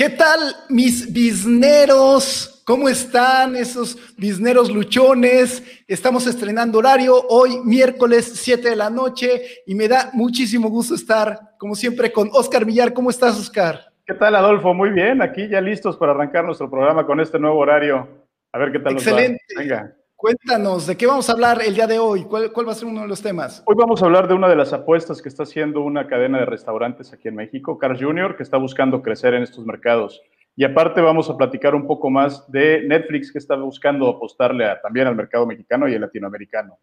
¿Qué 0.00 0.08
tal, 0.08 0.40
mis 0.70 1.12
bisneros? 1.12 2.62
¿Cómo 2.64 2.88
están 2.88 3.54
esos 3.54 3.98
bisneros 4.16 4.72
luchones? 4.72 5.62
Estamos 5.86 6.26
estrenando 6.26 6.78
horario 6.78 7.22
hoy, 7.28 7.58
miércoles 7.66 8.32
7 8.36 8.70
de 8.70 8.76
la 8.76 8.88
noche, 8.88 9.42
y 9.66 9.74
me 9.74 9.88
da 9.88 10.08
muchísimo 10.14 10.70
gusto 10.70 10.94
estar, 10.94 11.38
como 11.58 11.74
siempre, 11.74 12.10
con 12.10 12.30
Oscar 12.32 12.64
Villar. 12.64 12.94
¿Cómo 12.94 13.10
estás, 13.10 13.38
Oscar? 13.38 13.92
¿Qué 14.06 14.14
tal, 14.14 14.34
Adolfo? 14.36 14.72
Muy 14.72 14.88
bien, 14.88 15.20
aquí 15.20 15.46
ya 15.50 15.60
listos 15.60 15.98
para 15.98 16.12
arrancar 16.12 16.46
nuestro 16.46 16.70
programa 16.70 17.04
con 17.04 17.20
este 17.20 17.38
nuevo 17.38 17.58
horario. 17.58 18.08
A 18.54 18.58
ver 18.58 18.72
qué 18.72 18.78
tal 18.78 18.94
Excelente. 18.94 19.42
nos 19.50 19.58
va. 19.58 19.62
Venga. 19.62 19.96
Cuéntanos, 20.20 20.86
¿de 20.86 20.98
qué 20.98 21.06
vamos 21.06 21.30
a 21.30 21.32
hablar 21.32 21.62
el 21.64 21.74
día 21.74 21.86
de 21.86 21.98
hoy? 21.98 22.24
¿Cuál, 22.24 22.50
va 22.68 22.72
a 22.72 22.74
ser 22.74 22.86
uno 22.86 23.00
de 23.00 23.08
los 23.08 23.22
temas? 23.22 23.62
Hoy 23.64 23.74
vamos 23.74 24.02
a 24.02 24.04
hablar 24.04 24.28
de 24.28 24.34
una 24.34 24.50
de 24.50 24.54
las 24.54 24.74
apuestas 24.74 25.22
que 25.22 25.30
está 25.30 25.44
haciendo 25.44 25.80
una 25.80 26.06
cadena 26.08 26.38
de 26.40 26.44
restaurantes 26.44 27.10
aquí 27.14 27.28
en 27.28 27.36
México, 27.36 27.78
Carl 27.78 27.98
Jr., 27.98 28.36
que 28.36 28.42
está 28.42 28.58
buscando 28.58 29.00
crecer 29.00 29.32
en 29.32 29.42
estos 29.42 29.64
mercados. 29.64 30.20
Y 30.56 30.64
aparte 30.64 31.00
vamos 31.00 31.30
a 31.30 31.38
platicar 31.38 31.74
un 31.74 31.86
poco 31.86 32.10
más 32.10 32.52
de 32.52 32.82
Netflix, 32.86 33.32
que 33.32 33.38
está 33.38 33.56
buscando 33.56 34.10
apostarle 34.10 34.66
también 34.82 35.06
al 35.06 35.16
mercado 35.16 35.46
mexicano 35.46 35.88
y 35.88 35.94
el 35.94 36.02
latinoamericano. 36.02 36.78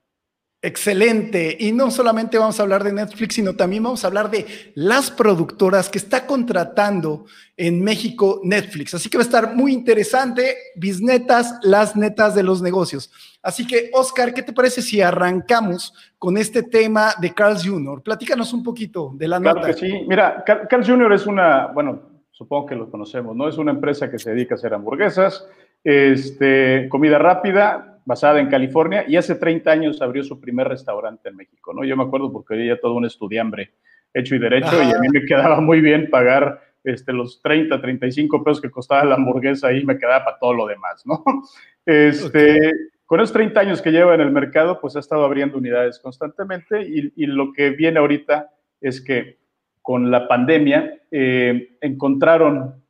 Excelente. 0.59 1.55
Y 1.59 1.71
no 1.71 1.91
solamente 1.91 2.37
vamos 2.37 2.59
a 2.59 2.63
hablar 2.63 2.83
de 2.83 2.91
Netflix, 2.91 3.35
sino 3.35 3.55
también 3.55 3.83
vamos 3.83 4.03
a 4.03 4.07
hablar 4.07 4.31
de 4.31 4.45
las 4.73 5.11
productoras 5.11 5.87
que 5.87 5.99
está 5.99 6.25
contratando 6.25 7.25
en 7.55 7.83
México 7.83 8.41
Netflix. 8.43 8.95
Así 8.95 9.07
que 9.09 9.17
va 9.17 9.23
a 9.23 9.25
estar 9.25 9.55
muy 9.55 9.71
interesante, 9.71 10.57
bisnetas, 10.75 11.59
las 11.61 11.95
netas 11.95 12.33
de 12.33 12.41
los 12.41 12.63
negocios. 12.63 13.11
Así 13.43 13.67
que, 13.67 13.91
Oscar, 13.93 14.33
¿qué 14.33 14.41
te 14.41 14.51
parece 14.51 14.81
si 14.81 14.99
arrancamos 14.99 15.93
con 16.17 16.37
este 16.37 16.63
tema 16.63 17.13
de 17.21 17.33
Carl 17.33 17.55
Jr.? 17.63 18.01
Platícanos 18.01 18.51
un 18.51 18.63
poquito 18.63 19.11
de 19.13 19.27
la 19.27 19.39
claro 19.39 19.59
nota. 19.59 19.67
Que 19.67 19.79
sí, 19.79 20.05
mira, 20.07 20.43
Carl 20.43 20.85
Jr. 20.85 21.13
es 21.13 21.27
una, 21.27 21.67
bueno, 21.67 22.01
supongo 22.31 22.65
que 22.65 22.75
lo 22.75 22.89
conocemos, 22.89 23.35
¿no? 23.35 23.47
Es 23.47 23.57
una 23.59 23.71
empresa 23.71 24.09
que 24.09 24.17
se 24.17 24.31
dedica 24.31 24.55
a 24.55 24.57
hacer 24.57 24.73
hamburguesas, 24.73 25.47
este, 25.83 26.89
comida 26.89 27.19
rápida, 27.19 27.96
basada 28.07 28.39
en 28.39 28.47
California, 28.47 29.03
y 29.05 29.17
hace 29.17 29.35
30 29.35 29.69
años 29.69 30.01
abrió 30.01 30.23
su 30.23 30.39
primer 30.39 30.69
restaurante 30.69 31.27
en 31.27 31.35
México, 31.35 31.73
¿no? 31.73 31.83
Yo 31.83 31.97
me 31.97 32.03
acuerdo 32.03 32.31
porque 32.31 32.65
era 32.65 32.79
todo 32.79 32.93
un 32.93 33.05
estudiambre 33.05 33.73
hecho 34.13 34.33
y 34.33 34.39
derecho, 34.39 34.81
y 34.81 34.93
a 34.93 34.99
mí 34.99 35.09
me 35.11 35.25
quedaba 35.25 35.59
muy 35.59 35.81
bien 35.81 36.09
pagar 36.09 36.61
este, 36.85 37.11
los 37.11 37.41
30, 37.41 37.81
35 37.81 38.43
pesos 38.45 38.61
que 38.61 38.71
costaba 38.71 39.03
la 39.03 39.15
hamburguesa 39.15 39.73
y 39.73 39.83
me 39.83 39.97
quedaba 39.97 40.23
para 40.23 40.39
todo 40.39 40.53
lo 40.53 40.67
demás, 40.67 41.05
¿no? 41.05 41.21
Este, 41.85 42.73
Con 43.05 43.21
esos 43.21 43.31
30 43.31 43.59
años 43.61 43.81
que 43.81 43.91
lleva 43.91 44.13
en 44.13 44.19
el 44.19 44.31
mercado, 44.31 44.81
pues 44.81 44.97
ha 44.97 44.99
estado 44.99 45.23
abriendo 45.23 45.57
unidades 45.57 45.99
constantemente 45.99 46.81
y, 46.81 47.13
y 47.15 47.25
lo 47.27 47.53
que 47.53 47.69
viene 47.69 47.99
ahorita 47.99 48.49
es 48.81 49.01
que 49.01 49.37
con 49.81 50.11
la 50.11 50.27
pandemia 50.27 50.99
eh, 51.11 51.77
encontraron 51.79 52.83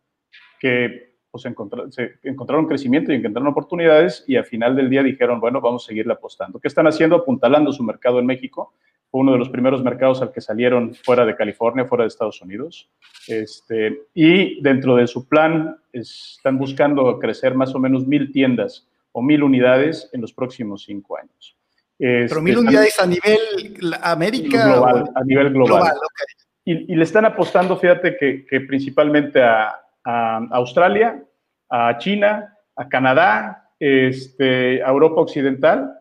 que 0.60 1.07
pues 1.32 1.42
se 1.42 1.50
encontraron 2.30 2.68
crecimiento 2.68 3.12
y 3.12 3.16
encontraron 3.16 3.52
oportunidades 3.52 4.24
y 4.28 4.36
al 4.36 4.46
final 4.46 4.76
del 4.76 4.90
día 4.90 5.04
dijeron, 5.04 5.40
bueno, 5.40 5.62
vamos 5.62 5.84
a 5.84 5.88
seguirle 5.88 6.14
apostando. 6.14 6.60
¿Qué 6.60 6.68
están 6.68 6.88
haciendo? 6.88 7.16
Apuntalando 7.16 7.72
su 7.72 7.84
mercado 7.84 8.20
en 8.20 8.26
México. 8.26 8.74
Fue 9.10 9.22
uno 9.22 9.34
de 9.34 9.38
los 9.38 9.50
primeros 9.50 9.84
mercados 9.84 10.22
al 10.22 10.32
que 10.32 10.42
salieron 10.42 10.94
fuera 10.94 11.26
de 11.26 11.36
California, 11.36 11.86
fuera 11.86 12.04
de 12.04 12.10
Estados 12.10 12.42
Unidos. 12.42 12.90
Este, 13.28 14.02
y 14.14 14.62
dentro 14.62 14.96
de 14.96 15.08
su 15.08 15.28
plan 15.28 15.78
están 15.94 16.58
buscando 16.58 17.18
crecer 17.20 17.56
más 17.56 17.74
o 17.74 17.80
menos 17.80 18.06
mil 18.06 18.32
tiendas 18.32 18.88
o 19.12 19.22
mil 19.22 19.44
unidades 19.44 20.10
en 20.14 20.22
los 20.22 20.34
próximos 20.34 20.84
cinco 20.84 21.18
años. 21.18 21.58
Este, 22.00 22.28
Pero 22.30 22.42
mil 22.42 22.58
unidades 22.58 23.00
a 23.00 23.08
nivel 23.08 23.40
América. 24.02 24.66
Global, 24.68 25.10
a 25.16 25.24
nivel 25.24 25.54
global. 25.54 25.94
y, 26.66 26.94
y, 26.94 26.96
le 26.96 27.04
están 27.04 27.26
apostando, 27.26 27.78
fíjate 27.78 28.18
que, 28.18 28.46
que 28.46 28.62
principalmente 28.62 29.42
a, 29.42 29.87
a 30.10 30.38
Australia, 30.52 31.22
a 31.70 31.98
China, 31.98 32.58
a 32.78 32.88
Canadá, 32.88 33.72
este, 33.78 34.82
a 34.82 34.90
Europa 34.90 35.20
Occidental 35.20 35.94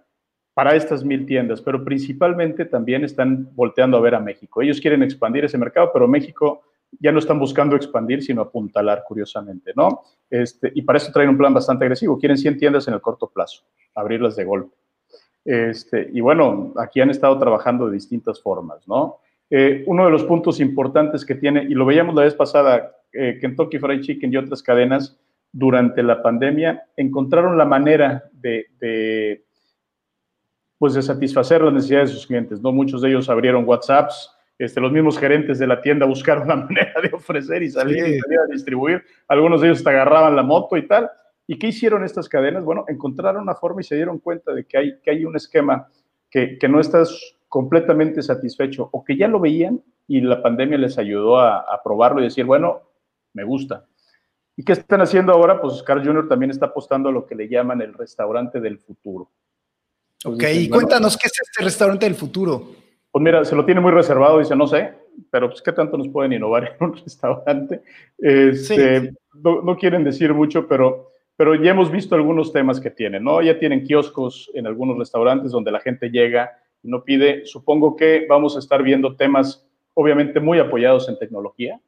para 0.54 0.76
estas 0.76 1.04
mil 1.04 1.26
tiendas, 1.26 1.60
pero 1.60 1.84
principalmente 1.84 2.64
también 2.66 3.04
están 3.04 3.50
volteando 3.54 3.96
a 3.96 4.00
ver 4.00 4.14
a 4.14 4.20
México. 4.20 4.62
Ellos 4.62 4.80
quieren 4.80 5.02
expandir 5.02 5.44
ese 5.44 5.58
mercado, 5.58 5.90
pero 5.92 6.06
México 6.06 6.62
ya 7.00 7.10
no 7.10 7.18
están 7.18 7.40
buscando 7.40 7.74
expandir, 7.74 8.22
sino 8.22 8.42
apuntalar, 8.42 9.02
curiosamente, 9.06 9.72
¿no? 9.74 10.02
Este, 10.30 10.70
y 10.72 10.82
para 10.82 10.98
eso 10.98 11.10
traen 11.12 11.30
un 11.30 11.36
plan 11.36 11.52
bastante 11.52 11.84
agresivo. 11.84 12.16
Quieren 12.16 12.38
100 12.38 12.58
tiendas 12.58 12.86
en 12.86 12.94
el 12.94 13.00
corto 13.00 13.26
plazo, 13.28 13.64
abrirlas 13.94 14.36
de 14.36 14.44
golpe. 14.44 14.76
Este, 15.44 16.08
y 16.12 16.20
bueno, 16.20 16.72
aquí 16.76 17.00
han 17.00 17.10
estado 17.10 17.36
trabajando 17.38 17.86
de 17.86 17.94
distintas 17.94 18.40
formas, 18.40 18.86
¿no? 18.86 19.18
Eh, 19.50 19.84
uno 19.86 20.04
de 20.04 20.10
los 20.10 20.24
puntos 20.24 20.60
importantes 20.60 21.24
que 21.24 21.34
tiene, 21.34 21.64
y 21.64 21.74
lo 21.74 21.86
veíamos 21.86 22.14
la 22.14 22.22
vez 22.22 22.34
pasada, 22.34 22.96
eh, 23.12 23.38
Kentucky 23.40 23.78
Fried 23.78 24.00
Chicken 24.00 24.32
y 24.32 24.36
otras 24.36 24.62
cadenas, 24.62 25.18
durante 25.52 26.02
la 26.02 26.22
pandemia, 26.22 26.84
encontraron 26.96 27.56
la 27.56 27.64
manera 27.64 28.24
de, 28.32 29.44
pues 30.76 30.94
de 30.94 31.02
satisfacer 31.02 31.62
las 31.62 31.72
necesidades 31.72 32.10
de 32.10 32.14
sus 32.16 32.26
clientes. 32.26 32.60
¿no? 32.60 32.72
Muchos 32.72 33.00
de 33.00 33.08
ellos 33.08 33.30
abrieron 33.30 33.64
WhatsApps, 33.66 34.36
este, 34.58 34.80
los 34.80 34.92
mismos 34.92 35.18
gerentes 35.18 35.58
de 35.58 35.66
la 35.66 35.80
tienda 35.80 36.06
buscaron 36.06 36.48
la 36.48 36.56
manera 36.56 37.00
de 37.00 37.10
ofrecer 37.12 37.62
y 37.62 37.70
salir, 37.70 38.04
a 38.04 38.52
distribuir. 38.52 39.02
Algunos 39.28 39.60
de 39.60 39.68
ellos 39.68 39.84
te 39.84 39.90
agarraban 39.90 40.36
la 40.36 40.42
moto 40.42 40.76
y 40.76 40.86
tal. 40.86 41.10
¿Y 41.46 41.58
qué 41.58 41.68
hicieron 41.68 42.04
estas 42.04 42.28
cadenas? 42.28 42.64
Bueno, 42.64 42.84
encontraron 42.88 43.42
una 43.42 43.54
forma 43.54 43.80
y 43.80 43.84
se 43.84 43.96
dieron 43.96 44.18
cuenta 44.18 44.52
de 44.52 44.64
que 44.64 44.78
hay, 44.78 45.00
que 45.00 45.10
hay 45.10 45.24
un 45.24 45.36
esquema 45.36 45.88
que, 46.28 46.58
que 46.58 46.68
no 46.68 46.80
estás 46.80 47.35
completamente 47.48 48.22
satisfecho 48.22 48.88
o 48.92 49.04
que 49.04 49.16
ya 49.16 49.28
lo 49.28 49.40
veían 49.40 49.82
y 50.06 50.20
la 50.20 50.42
pandemia 50.42 50.78
les 50.78 50.98
ayudó 50.98 51.38
a, 51.38 51.58
a 51.58 51.82
probarlo 51.82 52.20
y 52.20 52.24
decir, 52.24 52.44
bueno, 52.44 52.82
me 53.32 53.44
gusta. 53.44 53.86
¿Y 54.56 54.64
qué 54.64 54.72
están 54.72 55.02
haciendo 55.02 55.32
ahora? 55.32 55.60
Pues 55.60 55.82
Carl 55.82 56.04
Jr. 56.04 56.28
también 56.28 56.50
está 56.50 56.66
apostando 56.66 57.10
a 57.10 57.12
lo 57.12 57.26
que 57.26 57.34
le 57.34 57.48
llaman 57.48 57.82
el 57.82 57.92
restaurante 57.92 58.58
del 58.60 58.78
futuro. 58.78 59.30
ok, 60.24 60.42
y 60.54 60.68
cuéntanos, 60.70 61.16
¿qué 61.16 61.26
es 61.26 61.32
este 61.40 61.62
restaurante 61.62 62.06
del 62.06 62.14
futuro? 62.14 62.66
Pues 63.10 63.22
mira, 63.22 63.44
se 63.44 63.54
lo 63.54 63.64
tiene 63.64 63.80
muy 63.80 63.92
reservado, 63.92 64.38
dice, 64.38 64.56
no 64.56 64.66
sé, 64.66 64.94
pero 65.30 65.50
pues 65.50 65.60
qué 65.60 65.72
tanto 65.72 65.98
nos 65.98 66.08
pueden 66.08 66.32
innovar 66.32 66.76
en 66.78 66.86
un 66.86 66.96
restaurante. 67.04 67.82
Este, 68.18 69.12
no, 69.34 69.76
quieren 69.76 70.04
decir 70.04 70.32
mucho, 70.32 70.66
pero, 70.66 71.10
pero 71.36 71.54
ya 71.54 71.72
hemos 71.72 71.90
visto 71.90 72.14
algunos 72.14 72.50
temas 72.50 72.80
que 72.80 72.90
tienen, 72.90 73.24
¿no? 73.24 73.42
Ya 73.42 73.58
tienen 73.58 73.84
kioscos 73.84 74.50
en 74.54 74.66
algunos 74.66 74.96
restaurantes 74.96 75.52
donde 75.52 75.70
la 75.70 75.80
gente 75.80 76.08
llega 76.08 76.50
no 76.86 77.04
pide. 77.04 77.44
Supongo 77.44 77.96
que 77.96 78.26
vamos 78.28 78.56
a 78.56 78.58
estar 78.58 78.82
viendo 78.82 79.16
temas, 79.16 79.66
obviamente, 79.94 80.40
muy 80.40 80.58
apoyados 80.58 81.08
en 81.08 81.18
tecnología, 81.18 81.80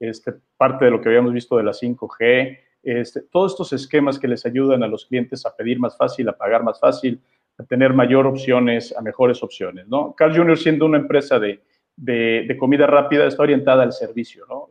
este, 0.00 0.34
parte 0.56 0.84
de 0.84 0.90
lo 0.90 1.00
que 1.00 1.08
habíamos 1.08 1.32
visto 1.32 1.56
de 1.56 1.64
la 1.64 1.72
5G, 1.72 2.58
este, 2.82 3.22
todos 3.22 3.52
estos 3.52 3.72
esquemas 3.72 4.18
que 4.18 4.28
les 4.28 4.44
ayudan 4.44 4.82
a 4.82 4.88
los 4.88 5.06
clientes 5.06 5.46
a 5.46 5.54
pedir 5.54 5.78
más 5.78 5.96
fácil, 5.96 6.28
a 6.28 6.36
pagar 6.36 6.64
más 6.64 6.80
fácil, 6.80 7.20
a 7.58 7.64
tener 7.64 7.92
mayor 7.92 8.26
opciones, 8.26 8.94
a 8.96 9.02
mejores 9.02 9.42
opciones, 9.42 9.86
¿no? 9.88 10.14
Carl 10.14 10.36
Jr. 10.36 10.58
siendo 10.58 10.86
una 10.86 10.98
empresa 10.98 11.38
de, 11.38 11.60
de, 11.96 12.56
comida 12.58 12.86
rápida 12.86 13.26
está 13.26 13.42
orientada 13.42 13.82
al 13.82 13.92
servicio, 13.92 14.44
¿no? 14.48 14.70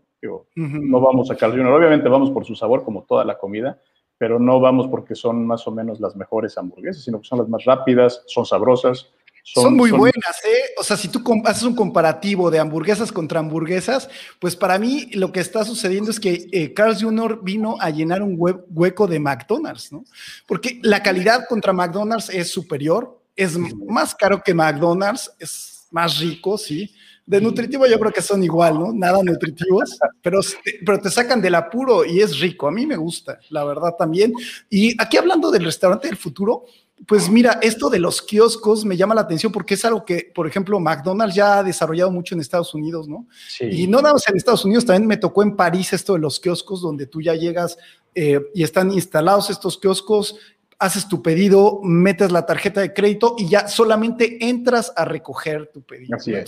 No 0.56 1.00
vamos 1.00 1.32
a 1.32 1.36
Carl 1.36 1.54
Jr., 1.54 1.68
obviamente 1.68 2.08
vamos 2.08 2.30
por 2.30 2.46
su 2.46 2.54
sabor 2.54 2.84
como 2.84 3.04
toda 3.04 3.26
la 3.26 3.40
comida, 3.40 3.80
pero 4.20 4.40
no 4.40 4.60
vamos 4.60 4.88
porque 4.88 5.16
son 5.16 5.48
más 5.48 5.68
o 5.68 5.72
menos 5.72 6.00
las 6.00 6.16
mejores 6.16 6.58
hamburguesas, 6.60 7.04
sino 7.04 7.20
que 7.20 7.28
son 7.28 7.40
las 7.40 7.50
más 7.50 7.66
rápidas, 7.66 8.24
son 8.28 8.46
sabrosas, 8.46 9.12
son, 9.44 9.76
muy 9.76 9.92
buenas, 9.92 10.36
¿eh? 10.46 10.74
O 10.78 10.84
sea, 10.84 10.98
si 10.98 11.08
tú 11.08 11.24
haces 11.46 11.64
un 11.64 11.76
comparativo 11.76 12.52
de 12.52 12.60
hamburguesas 12.60 13.12
contra 13.12 13.40
hamburguesas, 13.40 14.10
pues 14.40 14.56
para 14.56 14.78
mí 14.80 15.08
lo 15.14 15.32
que 15.32 15.40
está 15.40 15.66
sucediendo 15.66 16.12
es 16.12 16.20
que 16.20 16.48
eh, 16.52 16.74
Carl 16.74 16.96
Jr. 17.00 17.40
vino 17.44 17.78
a 17.80 17.90
llenar 17.90 18.22
un 18.22 18.36
hueco 18.38 19.08
de 19.08 19.20
McDonald's, 19.20 19.92
¿no? 19.92 20.06
Porque 20.48 20.80
la 20.84 21.04
calidad 21.04 21.48
contra 21.48 21.74
McDonald's 21.74 22.30
es 22.30 22.50
superior, 22.52 23.22
es 23.36 23.58
más 23.58 24.16
caro 24.16 24.42
que 24.44 24.54
McDonald's, 24.54 25.32
es 25.40 25.88
más 25.92 26.20
rico, 26.20 26.58
sí. 26.58 26.94
De 27.26 27.40
nutritivo 27.40 27.86
yo 27.86 28.00
creo 28.00 28.12
que 28.12 28.22
son 28.22 28.44
igual, 28.44 28.80
¿no? 28.80 28.92
Nada 28.92 29.24
nutritivos, 29.24 29.98
pero, 30.22 30.40
pero 30.86 31.00
te 31.00 31.10
sacan 31.10 31.42
del 31.42 31.56
apuro 31.56 32.04
y 32.04 32.20
es 32.20 32.40
rico. 32.40 32.68
A 32.68 32.72
mí 32.72 32.86
me 32.86 32.98
gusta, 32.98 33.40
la 33.50 33.64
verdad 33.64 33.96
también. 33.98 34.34
Y 34.70 35.02
aquí 35.02 35.18
hablando 35.18 35.52
del 35.52 35.64
restaurante 35.64 36.08
del 36.08 36.18
futuro, 36.18 36.66
pues 37.08 37.30
mira, 37.30 37.60
esto 37.62 37.90
de 37.90 38.00
los 38.00 38.22
kioscos 38.22 38.86
me 38.86 38.96
llama 38.96 39.16
la 39.16 39.22
atención 39.22 39.52
porque 39.52 39.74
es 39.74 39.86
algo 39.86 40.06
que, 40.06 40.32
por 40.34 40.48
ejemplo, 40.48 40.80
McDonald's 40.80 41.36
ya 41.36 41.60
ha 41.60 41.64
desarrollado 41.64 42.12
mucho 42.12 42.36
en 42.36 42.42
Estados 42.42 42.74
Unidos, 42.74 43.08
¿no? 43.08 43.28
Sí. 43.48 43.66
Y 43.72 43.88
no 43.88 44.02
nada 44.02 44.14
más 44.14 44.28
en 44.28 44.38
Estados 44.38 44.66
Unidos, 44.66 44.86
también 44.86 45.08
me 45.08 45.18
tocó 45.18 45.44
en 45.44 45.56
París 45.56 45.94
esto 45.94 46.14
de 46.14 46.20
los 46.20 46.40
kioscos 46.40 46.82
donde 46.82 47.08
tú 47.08 47.22
ya 47.22 47.34
llegas 47.34 47.78
eh, 48.14 48.42
y 48.54 48.64
están 48.64 48.92
instalados 48.92 49.50
estos 49.50 49.78
kioscos, 49.78 50.38
haces 50.78 51.08
tu 51.08 51.22
pedido, 51.22 51.80
metes 51.84 52.32
la 52.32 52.46
tarjeta 52.46 52.82
de 52.82 52.94
crédito 52.94 53.36
y 53.38 53.48
ya 53.48 53.68
solamente 53.68 54.38
entras 54.48 54.94
a 54.96 55.06
recoger 55.06 55.72
tu 55.74 55.82
pedido. 55.82 56.16
Así 56.16 56.34
es. 56.34 56.46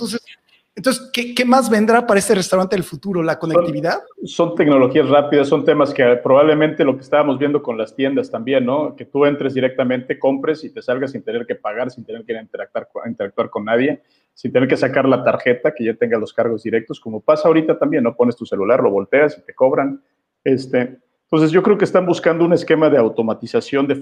Entonces, 0.75 1.11
entonces, 1.13 1.35
¿qué, 1.35 1.45
más 1.45 1.69
vendrá 1.69 2.07
para 2.07 2.19
este 2.19 2.33
restaurante 2.33 2.75
del 2.75 2.83
futuro? 2.83 3.21
¿La 3.21 3.37
conectividad? 3.37 4.01
Son, 4.25 4.55
tecnologías 4.55 5.07
rápidas, 5.07 5.47
son 5.47 5.63
temas 5.63 5.93
que 5.93 6.03
probablemente 6.23 6.83
lo 6.83 6.95
que 6.95 7.03
estábamos 7.03 7.37
viendo 7.37 7.61
con 7.61 7.77
las 7.77 7.95
tiendas 7.95 8.31
también, 8.31 8.65
¿no? 8.65 8.95
Que 8.95 9.05
tú 9.05 9.25
entres 9.25 9.53
directamente, 9.53 10.17
compres 10.17 10.63
y 10.63 10.71
te 10.71 10.81
salgas 10.81 11.11
sin 11.11 11.21
tener 11.21 11.45
que 11.45 11.53
pagar, 11.53 11.91
sin 11.91 12.03
tener 12.03 12.25
que 12.25 12.33
interactuar, 12.33 12.87
interactuar 13.05 13.51
con 13.51 13.65
nadie, 13.65 14.01
sin 14.33 14.51
tener 14.51 14.67
que 14.67 14.75
sacar 14.75 15.07
la 15.07 15.23
tarjeta 15.23 15.75
que 15.75 15.85
ya 15.85 15.93
tenga 15.93 16.17
los 16.17 16.33
cargos 16.33 16.63
directos, 16.63 16.99
como 16.99 17.21
pasa 17.21 17.47
ahorita 17.47 17.77
también, 17.77 18.03
¿no? 18.03 18.15
Pones 18.15 18.35
tu 18.35 18.45
celular, 18.45 18.81
lo 18.81 18.89
volteas 18.89 19.37
y 19.37 19.45
te 19.45 19.53
cobran. 19.53 20.01
Este, 20.43 20.97
entonces 21.33 21.51
yo 21.51 21.61
creo 21.61 21.77
que 21.77 21.85
están 21.85 22.07
buscando 22.07 22.45
un 22.45 22.53
esquema 22.53 22.89
de 22.89 22.97
automatización, 22.97 23.87
de, 23.87 23.95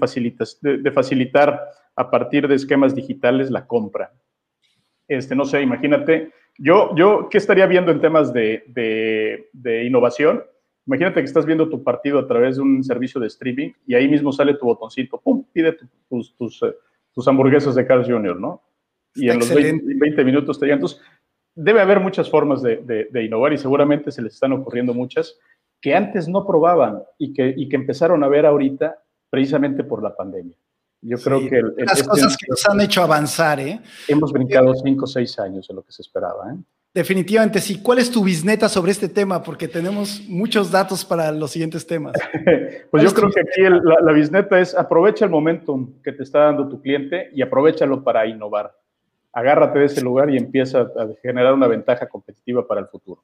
de, 0.62 0.90
facilitar 0.90 1.60
a 1.96 2.10
partir 2.10 2.48
de 2.48 2.54
esquemas 2.54 2.94
digitales 2.94 3.50
la 3.50 3.66
compra. 3.66 4.12
Este, 5.12 5.34
no 5.34 5.44
sé, 5.44 5.60
imagínate, 5.60 6.30
yo, 6.58 6.94
yo, 6.96 7.28
¿qué 7.30 7.38
estaría 7.38 7.66
viendo 7.66 7.92
en 7.92 8.00
temas 8.00 8.32
de, 8.32 8.64
de, 9.52 9.84
innovación? 9.84 10.42
Imagínate 10.86 11.20
que 11.20 11.26
estás 11.26 11.46
viendo 11.46 11.68
tu 11.68 11.82
partido 11.82 12.18
a 12.18 12.26
través 12.26 12.56
de 12.56 12.62
un 12.62 12.82
servicio 12.82 13.20
de 13.20 13.26
streaming 13.26 13.72
y 13.86 13.94
ahí 13.94 14.08
mismo 14.08 14.32
sale 14.32 14.54
tu 14.54 14.66
botoncito, 14.66 15.20
pum, 15.20 15.44
pide 15.52 15.76
tus, 16.08 16.34
tus, 16.36 16.62
eh, 16.62 16.74
tus, 17.12 17.28
hamburguesas 17.28 17.74
de 17.74 17.86
Carl 17.86 18.04
Jr., 18.04 18.40
¿no? 18.40 18.62
Y 19.14 19.28
en 19.28 19.38
los 19.38 19.54
20, 19.54 20.24
minutos 20.24 20.58
te 20.58 20.64
llegan. 20.64 20.78
Entonces, 20.78 21.00
debe 21.54 21.80
haber 21.80 22.00
muchas 22.00 22.30
formas 22.30 22.62
de, 22.62 23.08
innovar 23.22 23.52
y 23.52 23.58
seguramente 23.58 24.10
se 24.10 24.22
les 24.22 24.34
están 24.34 24.52
ocurriendo 24.52 24.94
muchas 24.94 25.38
que 25.80 25.94
antes 25.94 26.26
no 26.26 26.46
probaban 26.46 27.02
y 27.18 27.34
que, 27.34 27.52
y 27.54 27.68
que 27.68 27.76
empezaron 27.76 28.24
a 28.24 28.28
ver 28.28 28.46
ahorita 28.46 28.98
precisamente 29.28 29.84
por 29.84 30.02
la 30.02 30.16
pandemia. 30.16 30.56
Yo 31.02 31.18
creo 31.18 31.40
que... 31.40 31.60
las 31.84 31.98
este 31.98 32.08
cosas 32.08 32.36
que 32.36 32.46
nos 32.48 32.64
han 32.68 32.80
hecho 32.80 33.02
avanzar, 33.02 33.60
¿eh? 33.60 33.80
Hemos 34.08 34.32
brincado 34.32 34.72
cinco 34.74 35.04
o 35.04 35.06
seis 35.06 35.38
años 35.38 35.68
en 35.68 35.76
lo 35.76 35.82
que 35.82 35.92
se 35.92 36.02
esperaba, 36.02 36.52
¿eh? 36.52 36.56
Definitivamente 36.94 37.58
sí. 37.58 37.80
¿Cuál 37.82 37.98
es 37.98 38.10
tu 38.10 38.22
bisneta 38.22 38.68
sobre 38.68 38.92
este 38.92 39.08
tema? 39.08 39.42
Porque 39.42 39.66
tenemos 39.66 40.22
muchos 40.28 40.70
datos 40.70 41.04
para 41.04 41.32
los 41.32 41.50
siguientes 41.50 41.86
temas. 41.86 42.12
pues 42.90 43.02
yo 43.02 43.14
creo 43.14 43.30
que 43.30 43.40
aquí 43.40 43.62
la, 43.62 43.96
la, 44.02 44.12
bisneta 44.12 44.60
es 44.60 44.74
aprovecha 44.74 45.24
el 45.24 45.30
momentum 45.30 45.94
que 46.02 46.12
te 46.12 46.22
está 46.22 46.40
dando 46.40 46.68
tu 46.68 46.82
cliente 46.82 47.30
y 47.32 47.40
aprovechalo 47.40 48.04
para 48.04 48.26
innovar 48.26 48.74
agárrate 49.32 49.78
de 49.78 49.86
ese 49.86 50.02
lugar 50.02 50.30
y 50.30 50.36
empieza 50.36 50.80
a 50.80 51.08
generar 51.22 51.54
una 51.54 51.66
ventaja 51.66 52.08
competitiva 52.08 52.66
para 52.66 52.80
el 52.80 52.86
futuro. 52.88 53.22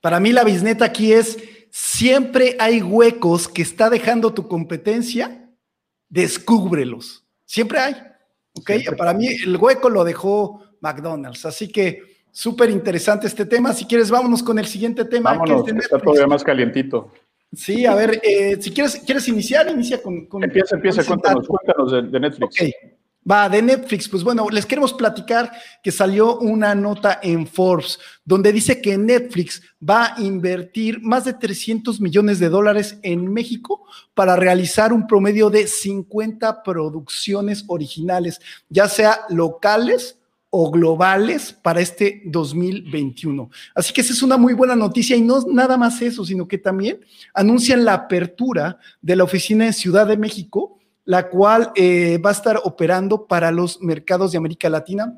Para 0.00 0.18
mí 0.18 0.32
la 0.32 0.42
bisneta 0.42 0.84
aquí 0.84 1.12
es, 1.12 1.38
siempre 1.70 2.56
hay 2.58 2.82
huecos 2.82 3.46
que 3.46 3.62
está 3.62 3.88
dejando 3.88 4.34
tu 4.34 4.48
competencia, 4.48 5.41
descúbrelos. 6.12 7.24
Siempre 7.44 7.78
hay. 7.78 7.96
¿ok? 8.54 8.70
Para 8.96 9.14
mí 9.14 9.26
el 9.26 9.56
hueco 9.56 9.88
lo 9.88 10.04
dejó 10.04 10.62
McDonald's. 10.80 11.46
Así 11.46 11.68
que 11.68 12.02
súper 12.30 12.70
interesante 12.70 13.26
este 13.26 13.46
tema. 13.46 13.72
Si 13.72 13.86
quieres, 13.86 14.10
vámonos 14.10 14.42
con 14.42 14.58
el 14.58 14.66
siguiente 14.66 15.04
tema. 15.06 15.32
Vámonos, 15.32 15.64
que 15.64 15.72
está 15.72 15.98
todavía 15.98 16.26
más 16.26 16.44
calientito. 16.44 17.10
Sí, 17.54 17.84
a 17.84 17.94
ver, 17.94 18.20
eh, 18.22 18.56
si 18.60 18.72
quieres, 18.72 19.02
quieres 19.04 19.28
iniciar, 19.28 19.68
inicia 19.68 20.02
con... 20.02 20.26
empieza, 20.42 20.76
empieza, 20.76 21.04
cuéntanos, 21.04 21.46
cuéntanos 21.46 21.92
de, 21.92 22.02
de 22.02 22.20
Netflix. 22.20 22.54
Okay. 22.54 22.72
Va, 23.30 23.48
de 23.48 23.62
Netflix, 23.62 24.08
pues 24.08 24.24
bueno, 24.24 24.48
les 24.50 24.66
queremos 24.66 24.92
platicar 24.92 25.52
que 25.80 25.92
salió 25.92 26.38
una 26.38 26.74
nota 26.74 27.20
en 27.22 27.46
Forbes 27.46 28.00
donde 28.24 28.52
dice 28.52 28.80
que 28.80 28.98
Netflix 28.98 29.62
va 29.80 30.14
a 30.14 30.20
invertir 30.20 31.00
más 31.00 31.24
de 31.24 31.34
300 31.34 32.00
millones 32.00 32.40
de 32.40 32.48
dólares 32.48 32.98
en 33.02 33.32
México 33.32 33.84
para 34.14 34.34
realizar 34.34 34.92
un 34.92 35.06
promedio 35.06 35.50
de 35.50 35.68
50 35.68 36.64
producciones 36.64 37.64
originales, 37.68 38.40
ya 38.68 38.88
sea 38.88 39.20
locales 39.28 40.18
o 40.50 40.70
globales 40.70 41.52
para 41.52 41.80
este 41.80 42.22
2021. 42.26 43.50
Así 43.74 43.92
que 43.92 44.00
esa 44.00 44.12
es 44.12 44.22
una 44.22 44.36
muy 44.36 44.52
buena 44.52 44.76
noticia 44.76 45.16
y 45.16 45.22
no 45.22 45.40
nada 45.46 45.76
más 45.76 46.02
eso, 46.02 46.24
sino 46.24 46.46
que 46.46 46.58
también 46.58 47.00
anuncian 47.32 47.84
la 47.84 47.94
apertura 47.94 48.78
de 49.00 49.16
la 49.16 49.24
oficina 49.24 49.64
en 49.64 49.72
Ciudad 49.72 50.06
de 50.08 50.16
México 50.16 50.78
la 51.12 51.28
cual 51.28 51.72
eh, 51.74 52.16
va 52.24 52.30
a 52.30 52.32
estar 52.32 52.58
operando 52.64 53.26
para 53.26 53.50
los 53.50 53.82
mercados 53.82 54.32
de 54.32 54.38
América 54.38 54.70
Latina 54.70 55.14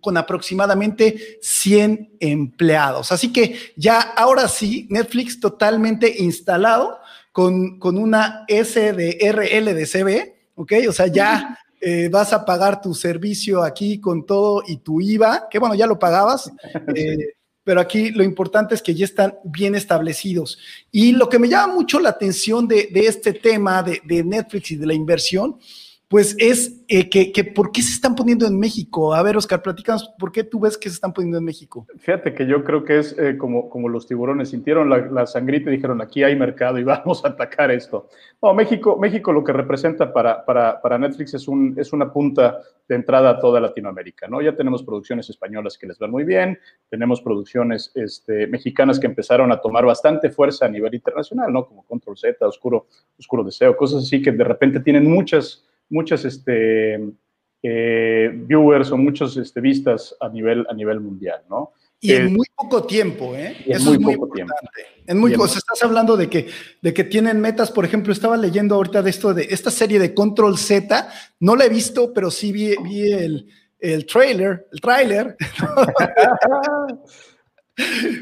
con 0.00 0.16
aproximadamente 0.16 1.38
100 1.42 2.18
empleados. 2.20 3.10
Así 3.10 3.32
que 3.32 3.58
ya 3.74 3.98
ahora 4.00 4.46
sí, 4.46 4.86
Netflix 4.90 5.40
totalmente 5.40 6.22
instalado 6.22 7.00
con, 7.32 7.80
con 7.80 7.98
una 7.98 8.44
SDRL 8.46 9.74
de 9.74 9.86
CB, 9.92 10.34
¿ok? 10.54 10.72
O 10.88 10.92
sea, 10.92 11.08
ya 11.08 11.58
eh, 11.80 12.08
vas 12.12 12.32
a 12.32 12.44
pagar 12.44 12.80
tu 12.80 12.94
servicio 12.94 13.64
aquí 13.64 13.98
con 13.98 14.24
todo 14.24 14.62
y 14.68 14.76
tu 14.76 15.00
IVA, 15.00 15.48
que 15.50 15.58
bueno, 15.58 15.74
ya 15.74 15.88
lo 15.88 15.98
pagabas. 15.98 16.52
Eh, 16.94 17.37
pero 17.68 17.82
aquí 17.82 18.12
lo 18.12 18.24
importante 18.24 18.74
es 18.74 18.80
que 18.80 18.94
ya 18.94 19.04
están 19.04 19.34
bien 19.44 19.74
establecidos. 19.74 20.58
Y 20.90 21.12
lo 21.12 21.28
que 21.28 21.38
me 21.38 21.50
llama 21.50 21.74
mucho 21.74 22.00
la 22.00 22.08
atención 22.08 22.66
de, 22.66 22.88
este 22.94 23.34
tema 23.34 23.82
de, 23.82 24.24
Netflix 24.24 24.70
y 24.70 24.76
de 24.76 24.86
la 24.86 24.94
inversión 24.94 25.58
pues 26.08 26.34
es 26.38 26.82
eh, 26.88 27.10
que, 27.10 27.32
que, 27.32 27.44
¿por 27.44 27.70
qué 27.70 27.82
se 27.82 27.92
están 27.92 28.14
poniendo 28.14 28.46
en 28.46 28.58
México? 28.58 29.14
A 29.14 29.22
ver, 29.22 29.36
Oscar, 29.36 29.60
platícanos, 29.60 30.10
¿por 30.18 30.32
qué 30.32 30.42
tú 30.42 30.58
ves 30.58 30.78
que 30.78 30.88
se 30.88 30.94
están 30.94 31.12
poniendo 31.12 31.36
en 31.36 31.44
México? 31.44 31.86
Fíjate 31.98 32.32
que 32.32 32.46
yo 32.46 32.64
creo 32.64 32.82
que 32.82 32.98
es 32.98 33.14
eh, 33.18 33.36
como, 33.36 33.68
como 33.68 33.90
los 33.90 34.06
tiburones 34.06 34.48
sintieron 34.48 34.88
la, 34.88 34.98
la, 35.06 35.26
sangrita 35.26 35.68
y 35.68 35.74
dijeron, 35.74 36.00
aquí 36.00 36.22
hay 36.22 36.34
mercado 36.34 36.78
y 36.78 36.84
vamos 36.84 37.22
a 37.26 37.28
atacar 37.28 37.70
esto. 37.70 38.08
No, 38.42 38.54
México, 38.54 38.96
México 38.98 39.32
lo 39.32 39.44
que 39.44 39.52
representa 39.52 40.10
para, 40.10 40.46
para, 40.46 40.80
para 40.80 40.96
Netflix 40.96 41.34
es, 41.34 41.46
un, 41.46 41.74
es 41.78 41.92
una 41.92 42.10
punta 42.10 42.58
de 42.88 42.94
entrada 42.94 43.28
a 43.28 43.38
toda 43.38 43.60
Latinoamérica, 43.60 44.28
¿no? 44.28 44.40
Ya 44.40 44.56
tenemos 44.56 44.82
producciones 44.82 45.28
españolas 45.28 45.76
que 45.76 45.86
les 45.86 45.98
van 45.98 46.10
muy 46.10 46.24
bien, 46.24 46.58
tenemos 46.88 47.20
producciones 47.20 47.92
este, 47.94 48.46
mexicanas 48.46 48.98
que 48.98 49.06
empezaron 49.06 49.52
a 49.52 49.60
tomar 49.60 49.84
bastante 49.84 50.30
fuerza 50.30 50.64
a 50.64 50.70
nivel 50.70 50.94
internacional, 50.94 51.52
¿no? 51.52 51.66
Como 51.66 51.84
Control 51.84 52.16
Z, 52.16 52.46
Oscuro, 52.46 52.86
Oscuro 53.18 53.44
Deseo, 53.44 53.76
cosas 53.76 54.04
así 54.04 54.22
que 54.22 54.32
de 54.32 54.44
repente 54.44 54.80
tienen 54.80 55.04
muchas 55.04 55.67
muchas 55.90 56.24
este, 56.24 56.98
eh, 57.62 58.30
viewers 58.32 58.90
o 58.92 58.96
muchos 58.96 59.36
este, 59.36 59.60
vistas 59.60 60.14
a 60.20 60.28
nivel, 60.28 60.66
a 60.68 60.74
nivel 60.74 61.00
mundial, 61.00 61.40
¿no? 61.48 61.72
Y 62.00 62.12
en 62.12 62.32
muy 62.32 62.46
poco 62.54 62.84
tiempo, 62.84 63.34
¿eh? 63.34 63.56
Eso 63.66 63.92
es 63.92 63.98
muy 63.98 64.14
importante. 64.14 64.54
En 65.04 65.18
muy 65.18 65.32
poco, 65.32 65.46
estás 65.46 65.82
hablando 65.82 66.16
de 66.16 66.30
que, 66.30 66.46
de 66.80 66.94
que 66.94 67.02
tienen 67.02 67.40
metas, 67.40 67.72
por 67.72 67.84
ejemplo, 67.84 68.12
estaba 68.12 68.36
leyendo 68.36 68.76
ahorita 68.76 69.02
de 69.02 69.10
esto, 69.10 69.34
de 69.34 69.48
esta 69.50 69.72
serie 69.72 69.98
de 69.98 70.14
Control 70.14 70.56
Z, 70.56 71.10
no 71.40 71.56
la 71.56 71.64
he 71.64 71.68
visto, 71.68 72.12
pero 72.12 72.30
sí 72.30 72.52
vi, 72.52 72.76
vi 72.84 73.12
el, 73.12 73.48
el 73.80 74.06
trailer, 74.06 74.68
el 74.70 74.80
trailer, 74.80 75.36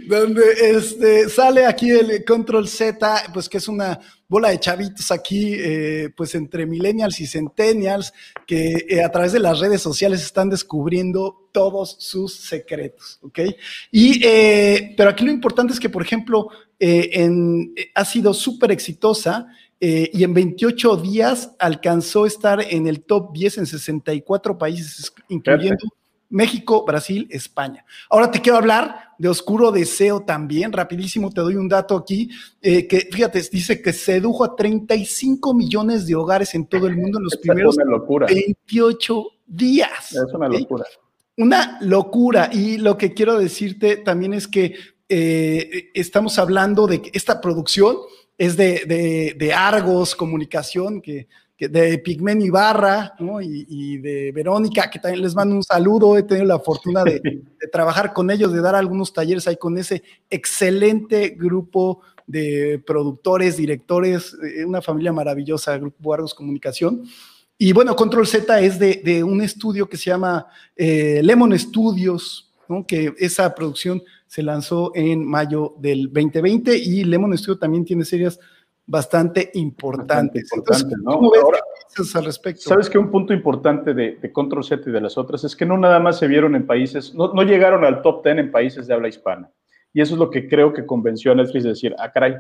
donde 0.07 0.43
este, 0.61 1.29
sale 1.29 1.67
aquí 1.67 1.91
el 1.91 2.25
Control 2.25 2.69
Z, 2.69 3.31
pues 3.33 3.49
que 3.49 3.59
es 3.59 3.69
una 3.69 3.99
bola 4.29 4.51
de 4.51 4.61
chavitos 4.61 5.11
aquí, 5.11 5.55
eh, 5.55 6.11
pues 6.17 6.35
entre 6.35 6.67
millennials 6.67 7.21
y 7.21 7.27
centennials, 7.27 8.13
que 8.47 8.87
eh, 8.89 9.03
a 9.03 9.11
través 9.11 9.33
de 9.33 9.41
las 9.41 9.59
redes 9.61 9.81
sociales 9.81 10.23
están 10.23 10.51
descubriendo 10.51 11.49
todos 11.53 11.97
sus 12.01 12.35
secretos, 12.35 13.19
¿ok? 13.23 13.41
Y, 13.91 14.21
eh, 14.25 14.95
pero 14.97 15.11
aquí 15.11 15.25
lo 15.25 15.31
importante 15.31 15.73
es 15.73 15.81
que, 15.81 15.89
por 15.89 16.03
ejemplo, 16.03 16.49
en, 16.79 17.75
ha 17.95 18.05
sido 18.05 18.35
súper 18.35 18.71
exitosa 18.71 19.47
y 19.81 20.25
en 20.25 20.35
28 20.35 20.97
días 20.97 21.53
alcanzó 21.59 22.27
estar 22.27 22.61
en 22.61 22.87
el 22.87 23.03
top 23.03 23.33
10 23.33 23.59
en 23.59 23.67
64 23.67 24.59
países, 24.59 25.13
incluyendo... 25.29 25.79
México, 26.29 26.85
Brasil, 26.85 27.27
España. 27.31 27.85
Ahora 28.11 28.31
te 28.31 28.41
quiero 28.41 28.59
hablar 28.59 29.06
de 29.19 29.29
Oscuro 29.29 29.73
Deseo 29.73 30.21
también. 30.21 30.73
Rapidísimo 30.73 31.31
te 31.31 31.41
doy 31.41 31.57
un 31.57 31.69
dato 31.69 31.97
aquí, 31.97 32.31
eh, 32.61 32.87
que 32.87 33.09
fíjate, 33.11 33.43
dice 33.51 33.81
que 33.81 33.93
sedujo 33.93 34.45
a 34.45 34.57
35 34.57 35.55
millones 35.55 36.07
de 36.07 36.15
hogares 36.15 36.55
en 36.55 36.67
todo 36.67 36.87
el 36.87 36.97
mundo 36.97 37.19
en 37.19 37.25
los 37.25 37.37
primeros 37.37 37.77
28 38.29 39.27
días. 39.47 40.13
Es 40.13 40.35
una 40.35 40.49
locura. 40.49 40.85
Una 41.37 41.79
locura. 41.81 42.51
Y 42.53 42.79
lo 42.79 42.97
que 42.97 43.13
quiero 43.15 43.39
decirte 43.39 43.97
también 43.97 44.35
es 44.35 44.49
que 44.49 44.75
eh, 45.09 45.91
estamos 45.95 46.39
hablando 46.39 46.87
de 46.87 47.03
que 47.03 47.11
esta 47.13 47.41
producción 47.41 47.97
es 48.39 48.57
de, 48.57 49.35
de 49.39 49.53
Argos 49.55 50.15
Comunicación, 50.15 51.01
que 51.01 51.29
de 51.59 51.99
Pigmen 51.99 52.43
Ibarra 52.43 53.15
¿no? 53.19 53.41
y, 53.41 53.99
de 53.99 54.31
Verónica, 54.33 54.91
que 54.91 54.99
también 54.99 55.23
les 55.23 55.35
mando 55.35 55.55
un 55.55 55.63
saludo. 55.63 56.17
He 56.19 56.23
tenido 56.23 56.47
la 56.47 56.59
fortuna 56.59 57.03
de, 57.05 57.43
trabajar 57.73 58.13
con 58.13 58.31
ellos, 58.31 58.53
de 58.53 58.61
dar 58.61 58.75
algunos 58.75 59.13
talleres 59.13 59.49
ahí 59.49 59.57
con 59.57 59.79
ese 59.79 60.03
excelente 60.29 61.31
grupo 61.31 62.03
de 62.27 62.83
productores, 62.87 63.57
directores, 63.57 64.37
eh, 64.43 64.65
una 64.65 64.83
familia 64.83 65.13
maravillosa, 65.13 65.79
Grupo 65.79 66.13
Argos 66.13 66.35
Comunicación. 66.35 67.05
Y 67.57 67.73
bueno, 67.73 67.97
Control 67.97 68.27
Z 68.27 68.61
es 68.61 68.79
de, 68.79 69.25
un 69.25 69.41
estudio 69.41 69.89
que 69.89 69.97
se 69.97 70.11
llama 70.11 70.47
eh, 70.77 71.21
Lemon 71.23 71.59
Studios, 71.59 72.53
¿no? 72.69 72.87
que 72.87 73.15
esa 73.19 73.55
producción 73.55 74.03
se 74.27 74.43
lanzó 74.43 74.93
en 74.95 75.25
mayo 75.25 75.75
del 75.79 76.13
2020 76.13 76.77
y 76.77 77.05
Lemon 77.05 77.37
Studio 77.39 77.59
también 77.59 77.85
tiene 77.85 78.05
series 78.05 78.39
bastante 78.87 79.51
importantes. 79.55 80.51
Importante, 80.53 80.95
¿cómo 81.05 81.31
ves 81.31 82.17
al 82.17 82.25
respecto? 82.25 82.63
Sabes 82.63 82.89
que 82.89 82.99
un 82.99 83.11
punto 83.11 83.33
importante 83.33 83.95
de, 83.95 84.33
Control 84.33 84.65
Z 84.65 84.89
y 84.89 84.93
de 84.93 85.01
las 85.01 85.19
otras 85.19 85.45
es 85.45 85.57
que 85.57 85.67
no 85.67 85.77
nada 85.77 85.99
más 85.99 86.19
se 86.19 86.27
vieron 86.27 86.55
en 86.55 86.67
países, 86.67 87.15
no, 87.15 87.33
no, 87.33 87.43
llegaron 87.43 87.85
al 87.85 88.03
top 88.03 88.25
10 88.25 88.39
en 88.39 88.51
países 88.51 88.87
de 88.87 88.95
habla 88.95 89.09
hispana. 89.09 89.51
Y 89.93 90.01
eso 90.01 90.15
es 90.15 90.19
lo 90.19 90.31
que 90.31 90.49
creo 90.49 90.73
que 90.73 90.85
convenció 90.85 91.33
a 91.33 91.35
Netflix 91.35 91.65
de 91.65 91.71
decir, 91.71 91.97
ah, 91.99 92.13
caray, 92.13 92.37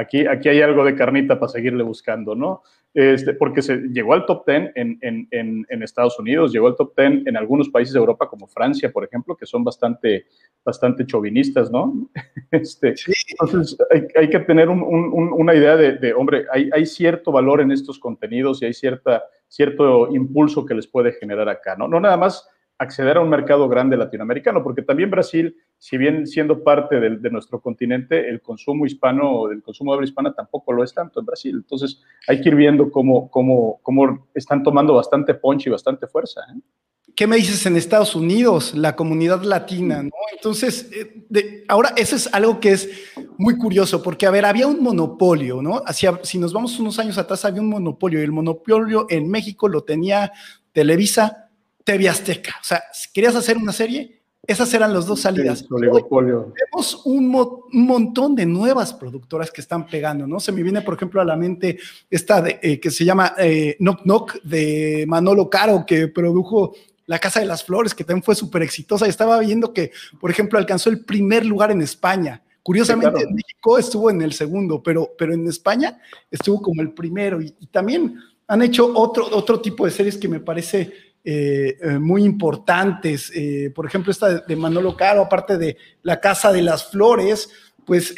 aquí, 0.00 0.26
aquí 0.26 0.48
hay 0.48 0.60
algo 0.62 0.84
de 0.84 0.94
carnita 0.94 1.38
para 1.38 1.52
seguirle 1.52 1.82
buscando, 1.82 2.34
¿no? 2.34 2.62
Este, 2.92 3.34
porque 3.34 3.62
se 3.62 3.76
llegó 3.92 4.14
al 4.14 4.26
top 4.26 4.44
10 4.46 4.72
en, 4.74 4.98
en, 5.00 5.28
en, 5.68 5.82
Estados 5.82 6.18
Unidos, 6.18 6.52
llegó 6.52 6.66
al 6.66 6.74
top 6.74 6.92
10 6.96 7.26
en 7.26 7.36
algunos 7.36 7.68
países 7.68 7.94
de 7.94 8.00
Europa, 8.00 8.28
como 8.28 8.48
Francia, 8.48 8.90
por 8.90 9.04
ejemplo, 9.04 9.36
que 9.36 9.46
son 9.46 9.62
bastante, 9.62 10.26
bastante 10.64 11.06
chauvinistas, 11.06 11.70
¿no? 11.70 12.10
Este, 12.50 12.94
Entonces 13.40 13.78
hay, 14.16 14.28
que 14.28 14.40
tener 14.40 14.68
una 14.68 15.54
idea 15.54 15.76
de, 15.76 16.12
hombre, 16.14 16.46
hay, 16.50 16.68
hay, 16.72 16.84
cierto 16.84 17.30
valor 17.30 17.60
en 17.60 17.70
estos 17.70 18.00
contenidos 18.00 18.60
y 18.60 18.64
hay 18.64 18.74
cierta, 18.74 19.22
cierto 19.46 20.12
impulso 20.12 20.66
que 20.66 20.74
les 20.74 20.88
puede 20.88 21.12
generar 21.12 21.48
acá, 21.48 21.76
¿no? 21.76 21.86
No 21.86 22.00
nada 22.00 22.16
más 22.16 22.48
acceder 22.80 23.18
a 23.18 23.20
un 23.20 23.28
mercado 23.28 23.68
grande 23.68 23.96
latinoamericano, 23.96 24.64
porque 24.64 24.82
también 24.82 25.10
Brasil, 25.10 25.54
si 25.80 25.96
bien 25.96 26.26
siendo 26.26 26.62
parte 26.62 27.00
de, 27.00 27.30
nuestro 27.30 27.58
continente, 27.58 28.28
el 28.28 28.42
consumo 28.42 28.84
hispano, 28.84 29.50
el 29.50 29.62
consumo 29.62 29.92
de 29.92 29.96
habla 29.96 30.06
hispana 30.06 30.34
tampoco 30.34 30.74
lo 30.74 30.84
es 30.84 30.92
tanto 30.92 31.20
en 31.20 31.26
Brasil. 31.26 31.54
Entonces 31.56 32.02
hay 32.28 32.42
que 32.42 32.50
ir 32.50 32.54
viendo 32.54 32.90
cómo, 32.90 33.30
cómo, 33.30 33.80
cómo 33.82 34.28
están 34.34 34.62
tomando 34.62 34.92
bastante 34.92 35.32
ponche 35.32 35.70
y 35.70 35.72
bastante 35.72 36.06
fuerza. 36.06 36.42
¿eh? 36.54 36.60
¿Qué 37.16 37.26
me 37.26 37.36
dices 37.36 37.64
en 37.64 37.78
Estados 37.78 38.14
Unidos, 38.14 38.74
la 38.74 38.94
comunidad 38.94 39.42
latina? 39.42 40.02
¿no? 40.02 40.10
Entonces, 40.34 40.90
eh, 40.92 41.64
ahora 41.66 41.94
eso 41.96 42.14
es 42.14 42.28
algo 42.34 42.60
que 42.60 42.72
es 42.72 42.90
muy 43.38 43.56
curioso, 43.56 44.02
porque, 44.02 44.26
a 44.26 44.30
ver, 44.30 44.44
había 44.44 44.66
un 44.66 44.82
monopolio, 44.82 45.62
¿no? 45.62 45.82
Si 46.22 46.38
nos 46.38 46.52
vamos 46.52 46.78
unos 46.78 46.98
años 46.98 47.16
atrás, 47.16 47.46
había 47.46 47.62
un 47.62 47.70
monopolio, 47.70 48.20
y 48.20 48.24
el 48.24 48.32
monopolio 48.32 49.06
en 49.08 49.30
México 49.30 49.66
lo 49.66 49.82
tenía 49.82 50.30
Televisa, 50.72 51.48
TV 51.84 52.06
Azteca. 52.06 52.56
O 52.60 52.64
sea, 52.64 52.82
si 52.92 53.10
querías 53.14 53.34
hacer 53.34 53.56
una 53.56 53.72
serie, 53.72 54.19
esas 54.50 54.74
eran 54.74 54.92
las 54.92 55.06
dos 55.06 55.20
salidas. 55.20 55.64
Tenemos 55.68 57.02
un, 57.04 57.28
montón 57.72 58.34
de 58.34 58.46
nuevas 58.46 58.92
productoras 58.92 59.50
que 59.50 59.60
están 59.60 59.86
pegando, 59.86 60.26
¿no? 60.26 60.40
Se 60.40 60.50
me 60.50 60.62
viene, 60.62 60.82
por 60.82 60.94
ejemplo, 60.94 61.20
a 61.20 61.24
la 61.24 61.36
mente 61.36 61.78
esta 62.10 62.42
de, 62.42 62.58
eh, 62.62 62.80
que 62.80 62.90
se 62.90 63.04
llama 63.04 63.34
eh, 63.38 63.76
Knock 63.78 64.02
Knock 64.02 64.42
de 64.42 65.04
Manolo 65.06 65.48
Caro, 65.48 65.84
que 65.86 66.08
produjo 66.08 66.74
La 67.06 67.18
Casa 67.20 67.40
de 67.40 67.46
las 67.46 67.62
Flores, 67.62 67.94
que 67.94 68.02
también 68.02 68.24
fue 68.24 68.34
súper 68.34 68.62
exitosa. 68.62 69.06
Y 69.06 69.10
estaba 69.10 69.38
viendo 69.38 69.72
que, 69.72 69.92
por 70.20 70.30
ejemplo, 70.30 70.58
alcanzó 70.58 70.90
el 70.90 71.04
primer 71.04 71.46
lugar 71.46 71.70
en 71.70 71.82
España. 71.82 72.42
Curiosamente, 72.62 73.22
en 73.22 73.34
México 73.34 73.78
estuvo 73.78 74.10
en 74.10 74.20
el 74.20 74.32
segundo, 74.32 74.82
pero, 74.82 75.10
pero 75.16 75.32
en 75.32 75.46
España 75.46 75.98
estuvo 76.30 76.60
como 76.60 76.82
el 76.82 76.92
primero. 76.92 77.40
Y, 77.40 77.54
y 77.60 77.66
también 77.66 78.16
han 78.48 78.62
hecho 78.62 78.92
otro, 78.96 79.28
otro 79.30 79.60
tipo 79.60 79.84
de 79.84 79.92
series 79.92 80.18
que 80.18 80.26
me 80.26 80.40
parece 80.40 81.09
eh, 81.22 81.76
eh, 81.82 81.98
muy 81.98 82.24
importantes. 82.24 83.30
Eh, 83.34 83.70
por 83.74 83.84
ejemplo, 83.84 84.10
esta 84.10 84.40
de, 84.40 84.56
Manolo 84.56 84.96
Caro, 84.96 85.20
aparte 85.20 85.58
de 85.58 85.76
La 86.02 86.18
Casa 86.18 86.50
de 86.50 86.62
las 86.62 86.90
Flores, 86.90 87.50
pues 87.84 88.14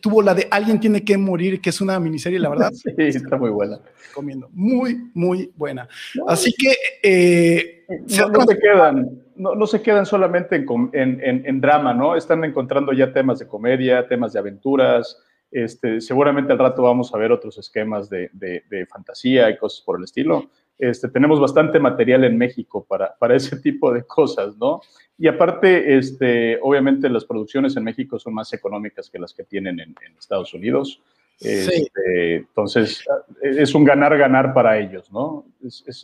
tuvo 0.00 0.22
la 0.22 0.34
de 0.34 0.46
Alguien 0.50 0.78
tiene 0.78 1.04
que 1.04 1.18
morir, 1.18 1.60
que 1.60 1.70
es 1.70 1.80
una 1.80 1.98
miniserie, 1.98 2.38
la 2.38 2.50
verdad. 2.50 2.70
Sí, 2.84 2.92
está 2.98 3.36
muy 3.36 3.50
buena. 3.50 3.80
Comiendo. 4.14 4.48
Muy, 4.52 5.10
muy 5.14 5.50
buena. 5.56 5.88
Así 6.28 6.54
que... 6.56 7.84
no, 7.88 8.46
se 8.46 8.58
quedan, 8.58 9.22
no, 9.34 9.66
se 9.66 9.82
quedan 9.82 10.06
solamente 10.06 10.64
en, 10.92 11.60
drama, 11.60 11.94
¿no? 11.94 12.14
Están 12.14 12.44
encontrando 12.44 12.92
ya 12.92 13.12
temas 13.12 13.40
de 13.40 13.48
comedia, 13.48 14.06
temas 14.06 14.32
de 14.32 14.38
aventuras. 14.38 15.18
Este, 15.50 16.00
seguramente 16.00 16.52
al 16.52 16.58
rato 16.58 16.82
vamos 16.82 17.12
a 17.12 17.18
ver 17.18 17.32
otros 17.32 17.58
esquemas 17.58 18.08
de, 18.08 18.30
de 18.32 18.86
fantasía 18.86 19.50
y 19.50 19.56
cosas 19.56 19.82
por 19.84 19.98
el 19.98 20.04
estilo 20.04 20.48
este, 20.78 21.08
tenemos 21.08 21.40
bastante 21.40 21.78
material 21.78 22.24
en 22.24 22.36
México 22.36 22.84
para, 22.88 23.14
para 23.16 23.36
ese 23.36 23.56
tipo 23.56 23.92
de 23.92 24.04
cosas, 24.04 24.56
¿no? 24.56 24.80
Y 25.18 25.28
aparte, 25.28 25.96
este, 25.96 26.58
obviamente 26.60 27.08
las 27.08 27.24
producciones 27.24 27.76
en 27.76 27.84
México 27.84 28.18
son 28.18 28.34
más 28.34 28.52
económicas 28.52 29.08
que 29.08 29.18
las 29.18 29.32
que 29.32 29.44
tienen 29.44 29.78
en, 29.80 29.94
Estados 30.18 30.52
Unidos. 30.54 31.00
Este, 31.40 32.36
entonces, 32.36 33.04
es 33.42 33.74
un 33.74 33.84
ganar-ganar 33.84 34.54
para 34.54 34.78
ellos, 34.78 35.10
¿no? 35.12 35.46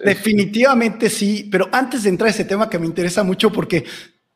Definitivamente 0.04 1.08
sí, 1.08 1.48
pero 1.50 1.68
antes 1.70 2.02
de 2.02 2.10
entrar 2.10 2.28
a 2.28 2.30
ese 2.30 2.44
tema 2.44 2.68
que 2.68 2.78
me 2.78 2.86
interesa 2.86 3.22
mucho 3.22 3.50
porque 3.50 3.84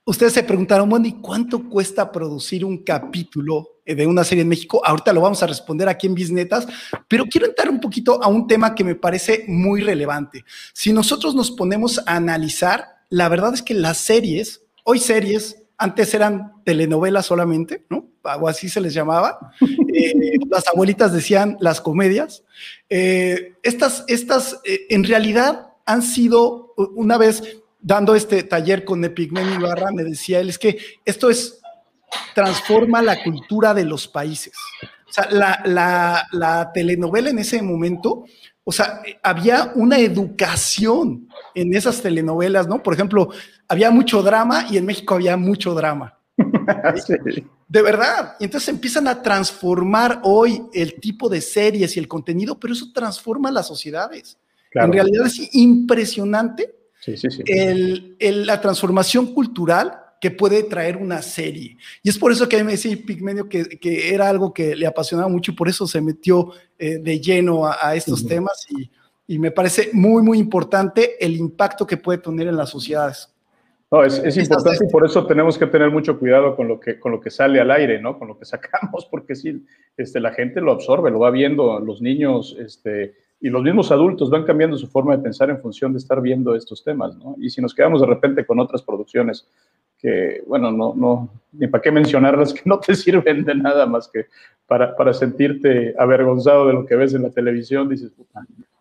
Ustedes 0.07 0.35
se 0.35 0.43
preguntaron, 0.43 0.89
bueno, 0.89 1.07
¿y 1.07 1.15
cuánto 1.15 1.67
cuesta 1.69 2.13
producir 2.13 2.63
un 2.63 2.85
capítulo 2.85 3.74
de 3.85 4.07
una 4.07 4.25
serie 4.25 4.43
en 4.43 4.49
México? 4.49 4.81
Ahorita 4.85 5.13
lo 5.13 5.21
vamos 5.21 5.43
a 5.43 5.47
responder 5.47 5.89
aquí 5.89 6.07
en 6.07 6.15
Bisnetas, 6.15 6.67
pero 7.09 7.27
quiero 7.27 7.47
entrar 7.47 7.71
un 7.71 7.81
poquito 7.81 8.23
a 8.23 8.29
un 8.29 8.47
tema 8.47 8.75
que 8.75 8.85
me 8.85 8.95
parece 8.95 9.45
muy 9.49 9.81
relevante. 9.83 10.45
Si 10.73 10.93
nosotros 10.93 11.35
nos 11.35 11.51
ponemos 11.51 11.99
a 12.07 12.17
analizar, 12.17 12.97
la 13.11 13.29
verdad 13.29 13.55
es 13.55 13.63
que 13.63 13.75
las 13.75 13.99
series, 13.99 14.63
hoy 14.85 14.99
series, 14.99 15.65
antes 15.77 16.15
eran 16.15 16.53
telenovelas 16.65 17.27
solamente, 17.27 17.85
¿no? 17.91 18.09
O 18.23 18.49
así 18.49 18.69
se 18.69 18.81
les 18.81 18.95
llamaba. 18.95 19.53
Eh, 19.97 20.39
las 20.51 20.67
abuelitas 20.67 21.13
decían 21.13 21.57
las 21.61 21.81
comedias. 21.81 22.43
Eh, 22.91 23.55
estas, 23.63 24.03
estas 24.09 24.59
eh, 24.65 24.87
en 24.91 25.05
realidad 25.05 25.69
han 25.87 26.03
sido, 26.03 26.75
una 26.97 27.17
vez 27.17 27.59
dando 27.81 28.17
este 28.17 28.43
taller 28.43 28.85
con 28.85 29.05
Epigmenio 29.05 29.55
Ibarra, 29.55 29.93
me 29.93 30.03
decía 30.03 30.41
él, 30.41 30.49
es 30.49 30.59
que 30.59 30.79
esto 31.05 31.31
es, 31.31 31.61
transforma 32.35 33.03
la 33.03 33.23
cultura 33.23 33.75
de 33.75 33.85
los 33.85 34.09
países. 34.09 34.55
O 34.83 35.13
sea, 35.13 35.29
la, 35.31 36.71
telenovela 36.75 37.31
en 37.31 37.39
ese 37.39 37.63
momento, 37.63 38.25
o 38.65 38.73
sea, 38.73 39.03
había 39.23 39.73
una 39.75 39.99
educación 39.99 41.29
en 41.55 41.75
esas 41.75 42.03
telenovelas, 42.03 42.67
¿no? 42.67 42.83
Por 42.83 42.95
ejemplo, 42.95 43.29
había 43.69 43.91
mucho 43.91 44.23
drama 44.23 44.67
y 44.71 44.77
en 44.77 44.87
México 44.87 45.15
había 45.15 45.37
mucho 45.37 45.75
drama. 45.75 46.19
De 47.69 47.83
verdad. 47.83 48.37
Y 48.39 48.45
entonces 48.45 48.69
empiezan 48.69 49.09
a 49.09 49.23
transformar 49.23 50.21
hoy 50.23 50.63
el 50.73 51.01
tipo 51.01 51.29
de 51.29 51.41
series 51.41 51.97
y 51.97 52.01
el 52.01 52.09
contenido, 52.09 52.59
pero 52.59 52.73
eso 52.73 52.87
transforma 52.93 53.51
las 53.51 53.67
sociedades. 53.67 54.39
En 54.73 54.93
realidad 54.93 55.27
es 55.27 55.55
impresionante 55.55 56.75
el, 57.47 58.17
la 58.47 58.61
transformación 58.61 59.33
cultural 59.33 60.04
que 60.21 60.31
puede 60.31 60.63
traer 60.63 60.97
una 60.97 61.23
serie. 61.23 61.77
Y 62.03 62.09
es 62.09 62.19
por 62.19 62.33
eso 62.33 62.49
que 62.49 62.57
a 62.57 62.59
mí 62.61 62.65
me 62.65 62.73
decía 62.73 62.97
Pigmenio 63.07 63.49
que, 63.49 63.65
que 63.79 64.15
era 64.15 64.29
algo 64.29 64.53
que 64.53 64.75
le 64.75 64.87
apasionaba 64.87 65.29
mucho 65.29 65.53
y 65.53 65.55
por 65.55 65.69
eso 65.69 65.87
se 65.87 66.01
metió 66.01 66.53
eh, 66.79 66.99
de 66.99 67.21
lleno 67.21 67.67
a, 67.67 67.95
estos 67.95 68.27
temas 68.27 68.67
y, 68.71 68.91
y, 69.27 69.39
me 69.39 69.51
parece 69.51 69.91
muy, 69.93 70.23
muy 70.23 70.39
importante 70.39 71.23
el 71.25 71.37
impacto 71.37 71.87
que 71.87 71.97
puede 71.97 72.19
tener 72.19 72.49
en 72.49 72.57
las 72.57 72.71
sociedades. 72.71 73.35
No, 73.91 74.03
es, 74.03 74.19
es 74.19 74.37
importante 74.37 74.85
y 74.85 74.91
por 74.91 75.05
eso 75.05 75.25
tenemos 75.25 75.57
que 75.57 75.67
tener 75.67 75.91
mucho 75.91 76.19
cuidado 76.19 76.57
con 76.57 76.67
lo 76.67 76.81
que, 76.81 76.99
con 76.99 77.13
lo 77.13 77.21
que 77.21 77.31
sale 77.31 77.61
al 77.61 77.71
aire, 77.71 78.01
¿no? 78.01 78.19
Con 78.19 78.27
lo 78.27 78.39
que 78.39 78.45
sacamos, 78.45 79.07
porque 79.07 79.37
si 79.37 79.65
este, 79.97 80.21
la 80.21 80.33
gente 80.33 80.61
lo 80.61 80.73
absorbe, 80.73 81.11
lo 81.11 81.21
va 81.21 81.31
viendo, 81.31 81.79
los 81.79 82.01
niños, 82.01 82.57
este, 82.59 83.15
y 83.41 83.51
los 83.51 83.63
mismos 83.63 83.93
adultos 83.93 84.31
van 84.31 84.45
cambiando 84.45 84.77
su 84.77 84.89
forma 84.89 85.17
de 85.17 85.23
pensar 85.23 85.51
en 85.51 85.61
función 85.61 85.93
de 85.93 85.99
estar 85.99 86.21
viendo 86.21 86.55
estos 86.55 86.83
temas, 86.83 87.17
¿no? 87.17 87.37
Y 87.39 87.51
si 87.51 87.61
nos 87.61 87.75
quedamos 87.75 88.01
de 88.01 88.07
repente 88.07 88.47
con 88.47 88.59
otras 88.59 88.83
producciones 88.83 89.47
que, 90.05 90.43
bueno, 90.47 90.71
no, 90.71 90.93
no, 90.95 91.31
ni 91.53 91.67
para 91.67 91.81
qué 91.81 91.91
mencionarlas, 91.91 92.53
que 92.53 92.61
no 92.67 92.79
te 92.79 92.95
sirven 92.95 93.43
de 93.43 93.55
nada 93.55 93.87
más 93.87 94.07
que 94.07 94.27
para, 94.67 94.95
para 94.95 95.15
sentirte 95.15 95.95
avergonzado 95.99 96.67
de 96.67 96.75
lo 96.75 96.85
que 96.85 96.95
ves 96.95 97.15
en 97.15 97.23
la 97.23 97.31
televisión, 97.31 97.89
dices, 97.89 98.13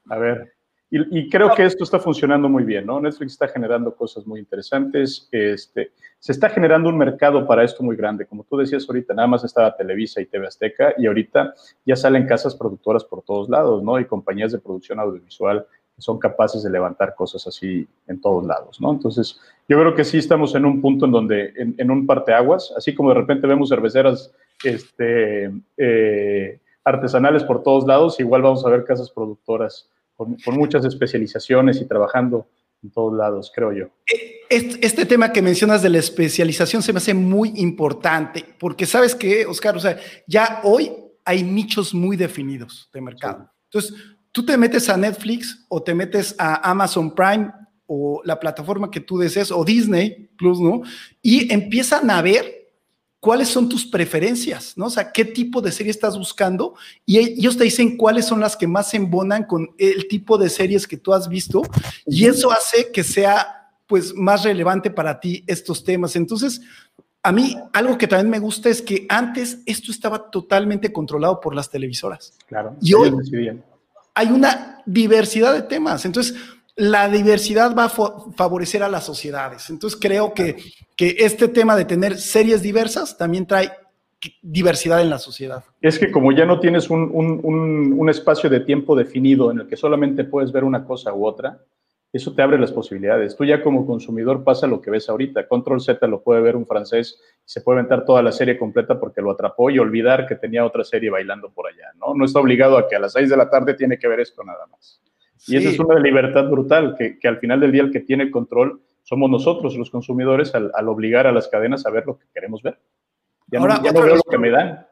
a 0.10 0.18
ver, 0.18 0.51
y, 0.96 1.27
creo 1.27 1.56
que 1.56 1.65
esto 1.65 1.84
está 1.84 1.98
funcionando 1.98 2.48
muy 2.48 2.63
bien, 2.63 2.86
¿no? 2.86 3.01
Netflix 3.01 3.32
está 3.32 3.48
generando 3.48 3.96
cosas 3.96 4.27
muy 4.27 4.39
interesantes. 4.39 5.27
Este, 5.32 5.92
se 6.20 6.32
está 6.32 6.50
generando 6.50 6.88
un 6.88 7.00
mercado 7.00 7.48
para 7.48 7.63
esto 7.63 7.82
muy 7.82 7.96
grande. 7.96 8.27
Como 8.27 8.44
tú 8.44 8.58
decías 8.58 8.86
ahorita, 8.88 9.15
nada 9.15 9.27
más 9.27 9.44
estaba 9.44 9.75
Televisa 9.75 10.22
y 10.22 10.27
TV 10.27 10.46
Azteca 10.46 10.94
y 10.96 11.08
ahorita 11.08 11.56
ya 11.84 11.96
salen 11.96 12.27
casas 12.27 12.53
productoras 12.56 13.03
por 13.06 13.24
todos 13.24 13.50
lados, 13.50 13.82
¿no? 13.82 14.00
Y 14.00 14.06
compañías 14.06 14.51
de 14.51 14.60
producción 14.60 15.00
audiovisual 15.00 15.65
que 15.96 16.02
son 16.02 16.18
capaces 16.18 16.64
de 16.64 16.70
levantar 16.70 17.16
cosas 17.16 17.46
así 17.48 17.88
en 18.08 18.20
todos 18.20 18.46
lados, 18.46 18.82
¿no? 18.82 18.92
Entonces, 18.92 19.40
yo 19.68 19.80
creo 19.80 19.96
que 19.96 20.04
sí 20.04 20.18
estamos 20.18 20.56
en 20.56 20.66
un 20.66 20.82
punto 20.82 21.06
en 21.06 21.12
donde, 21.12 21.54
en, 21.56 21.92
un 21.92 22.06
parteaguas, 22.06 22.74
así 22.76 22.94
como 22.94 23.10
de 23.10 23.16
repente 23.16 23.48
vemos 23.48 23.70
cerveceras 23.70 24.32
este, 24.64 25.52
eh, 25.78 26.60
artesanales 26.84 27.44
por 27.44 27.64
todos 27.64 27.86
lados, 27.86 28.20
igual 28.20 28.42
vamos 28.42 28.66
a 28.66 28.70
ver 28.70 28.84
casas 28.84 29.10
productoras 29.12 29.90
con, 30.16 30.38
muchas 30.48 30.86
especializaciones 30.86 31.80
y 31.82 31.86
trabajando 31.86 32.48
en 32.84 32.92
todos 32.92 33.14
lados, 33.14 33.52
creo 33.54 33.72
yo. 33.72 33.88
Este, 34.50 34.86
este, 34.86 35.06
tema 35.06 35.32
que 35.32 35.42
mencionas 35.42 35.82
de 35.82 35.90
la 35.90 36.00
especialización 36.00 36.82
se 36.82 36.92
me 36.92 36.98
hace 36.98 37.14
muy 37.14 37.54
importante, 37.56 38.44
porque 38.60 38.86
sabes 38.86 39.16
que, 39.16 39.46
Oscar, 39.46 39.78
o 39.78 39.80
sea, 39.80 39.98
ya 40.28 40.62
hoy 40.64 40.92
hay 41.26 41.44
nichos 41.44 41.94
muy 41.94 42.18
definidos 42.18 42.90
de 42.94 43.02
mercado. 43.02 43.50
Entonces, 43.66 43.96
tú 44.34 44.44
te 44.44 44.58
metes 44.58 44.90
a 44.90 44.98
Netflix 44.98 45.63
o 45.70 45.82
te 45.82 45.94
metes 45.94 46.36
a 46.38 46.70
Amazon 46.70 47.16
Prime 47.16 47.54
o 47.86 48.22
la 48.25 48.40
plataforma 48.40 48.92
que 48.92 49.00
tú 49.00 49.18
desees, 49.18 49.52
o 49.52 49.63
Disney 49.63 50.30
Plus, 50.38 50.60
¿no? 50.60 50.82
Y 51.22 51.54
empiezan 51.54 52.10
a 52.10 52.22
ver 52.22 52.63
cuáles 53.20 53.48
son 53.48 53.70
tus 53.70 53.86
preferencias, 53.86 54.74
¿no? 54.75 54.88
O 54.88 54.90
sea, 54.90 55.12
qué 55.12 55.24
tipo 55.24 55.62
de 55.62 55.72
serie 55.72 55.92
estás 55.92 56.18
buscando 56.18 56.74
y 57.06 57.20
ellos 57.20 57.58
te 57.58 57.63
dicen 57.63 57.96
cuáles 57.96 58.25
son 58.25 58.40
las 58.40 58.58
que 58.58 58.68
más 58.68 58.90
se 58.90 58.98
embonan 58.98 59.46
con 59.46 59.70
el 59.78 60.08
tipo 60.08 60.38
de 60.38 60.50
series 60.50 60.88
que 60.88 60.98
tú 60.98 61.13
has 61.13 61.30
visto 61.30 61.62
y 62.06 62.25
eso 62.25 62.52
hace 62.52 62.92
que 62.92 63.04
sea 63.04 63.70
pues 63.86 64.16
más 64.16 64.44
relevante 64.44 64.90
para 64.90 65.20
ti 65.20 65.44
estos 65.46 65.84
temas. 65.84 66.16
Entonces, 66.16 66.62
a 67.22 67.32
mí 67.32 67.56
algo 67.72 67.98
que 67.98 68.08
también 68.08 68.32
me 68.32 68.40
gusta 68.40 68.70
es 68.70 68.82
que 68.82 69.06
antes 69.08 69.60
esto 69.66 69.92
estaba 69.92 70.32
totalmente 70.32 70.92
controlado 70.92 71.40
por 71.40 71.54
las 71.54 71.70
televisoras. 71.70 72.34
Claro. 72.48 72.75
Y 72.82 72.94
hoy 72.94 73.12
hay 74.13 74.27
una 74.27 74.82
diversidad 74.86 75.53
de 75.53 75.63
temas. 75.63 76.05
Entonces, 76.05 76.36
la 76.75 77.08
diversidad 77.10 77.75
va 77.75 77.86
a 77.86 77.89
favorecer 77.89 78.84
a 78.84 78.89
las 78.89 79.05
sociedades. 79.05 79.70
Entonces 79.70 80.00
creo 80.01 80.34
que, 80.34 80.58
que 80.96 81.15
este 81.20 81.48
tema 81.48 81.75
de 81.75 81.86
tener 81.86 82.17
series 82.17 82.62
diversas 82.62 83.17
también 83.17 83.46
trae 83.46 83.72
diversidad 84.41 85.01
en 85.01 85.10
la 85.10 85.20
sociedad. 85.20 85.63
Es 85.82 86.00
que 86.00 86.12
como 86.12 86.32
ya 86.32 86.46
no 86.46 86.60
tienes 86.60 86.89
un, 86.89 87.10
un, 87.13 87.93
un, 87.96 88.10
espacio 88.10 88.50
de 88.50 88.62
tiempo 88.62 88.96
definido 88.96 89.51
en 89.51 89.60
el 89.60 89.67
que 89.67 89.75
solamente 89.75 90.24
puedes 90.24 90.51
ver 90.51 90.63
una 90.63 90.86
cosa 90.86 91.13
u 91.13 91.25
otra, 91.25 91.60
eso 92.13 92.36
te 92.36 92.43
abre 92.43 92.60
las 92.60 92.72
posibilidades. 92.72 93.36
Tú 93.36 93.43
ya 93.43 93.63
como 93.63 93.88
consumidor 93.88 94.43
pasa 94.43 94.67
lo 94.67 94.79
que 94.79 94.91
ves 94.91 95.10
ahorita. 95.10 95.48
Control 95.48 95.82
Z 95.82 96.05
lo 96.08 96.22
puede 96.22 96.41
ver 96.41 96.55
un 96.55 96.67
francés 96.67 97.20
se 97.43 97.62
puede 97.62 97.79
aventar 97.79 98.05
toda 98.05 98.22
la 98.22 98.32
serie 98.32 98.58
completa 98.58 99.00
porque 99.00 99.22
lo 99.22 99.32
atrapó 99.32 99.70
y 99.70 99.79
olvidar 99.79 100.27
que 100.27 100.36
tenía 100.36 100.63
otra 100.63 100.84
serie 100.84 101.10
bailando 101.10 101.51
por 101.51 101.67
allá, 101.67 101.91
¿no? 102.00 102.13
No 102.13 102.24
está 102.24 102.39
obligado 102.39 102.77
a 102.77 102.88
que 102.88 102.96
a 102.96 103.00
las 103.00 103.13
seis 103.13 103.29
de 103.29 103.36
la 103.36 103.50
tarde 103.50 103.74
tiene 103.74 103.98
que 103.98 104.08
ver 104.08 104.20
esto 104.20 104.43
nada 104.43 104.65
más. 104.67 105.01
Y 105.48 105.58
esa 105.58 105.70
es 105.70 105.79
una 105.79 106.00
libertad 106.00 106.46
brutal, 106.46 106.96
que, 106.98 107.20
que, 107.20 107.27
al 107.27 107.39
final 107.39 107.60
del 107.60 107.72
día 107.74 107.82
el 107.82 107.91
que 107.91 108.00
tiene 108.00 108.24
el 108.24 108.32
control 108.32 108.82
somos 109.03 109.29
nosotros, 109.29 109.75
los 109.75 109.89
consumidores, 109.89 110.55
al, 110.55 110.72
al, 110.74 110.88
obligar 110.88 111.27
a 111.27 111.34
las 111.34 111.50
cadenas 111.50 111.86
a 111.86 111.89
ver 111.89 112.05
lo 112.05 112.17
que 112.17 112.25
queremos 112.34 112.62
ver. 112.62 112.79
Ya 113.48 113.60
ahora, 113.60 113.79
no, 113.79 114.01
veo 114.01 114.15
lo 114.15 114.24
que 114.24 114.38
me 114.38 114.50
dan. 114.50 114.88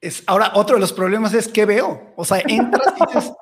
Es, 0.00 0.22
ahora, 0.26 0.52
otro 0.54 0.74
de 0.74 0.80
los 0.80 0.92
problemas 0.92 1.32
es 1.32 1.48
qué 1.48 1.64
veo. 1.64 2.12
O 2.16 2.24
sea, 2.24 2.42
entras 2.46 2.94
y 3.00 3.06
dices, 3.06 3.32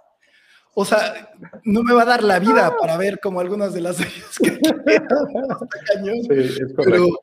o 0.78 0.84
sea, 0.84 1.32
no 1.64 1.82
me 1.82 1.94
va 1.94 2.02
a 2.02 2.06
dar 2.06 2.22
la 2.22 2.38
vida 2.38 2.76
para 2.78 2.98
ver 2.98 3.18
como 3.18 3.40
algunas 3.40 3.72
de 3.72 3.80
las 3.80 3.96
series 3.96 4.38
que 4.38 4.60
cañón. 5.94 6.22
Sí, 6.22 6.62
es 6.62 6.72
correcto. 6.76 7.22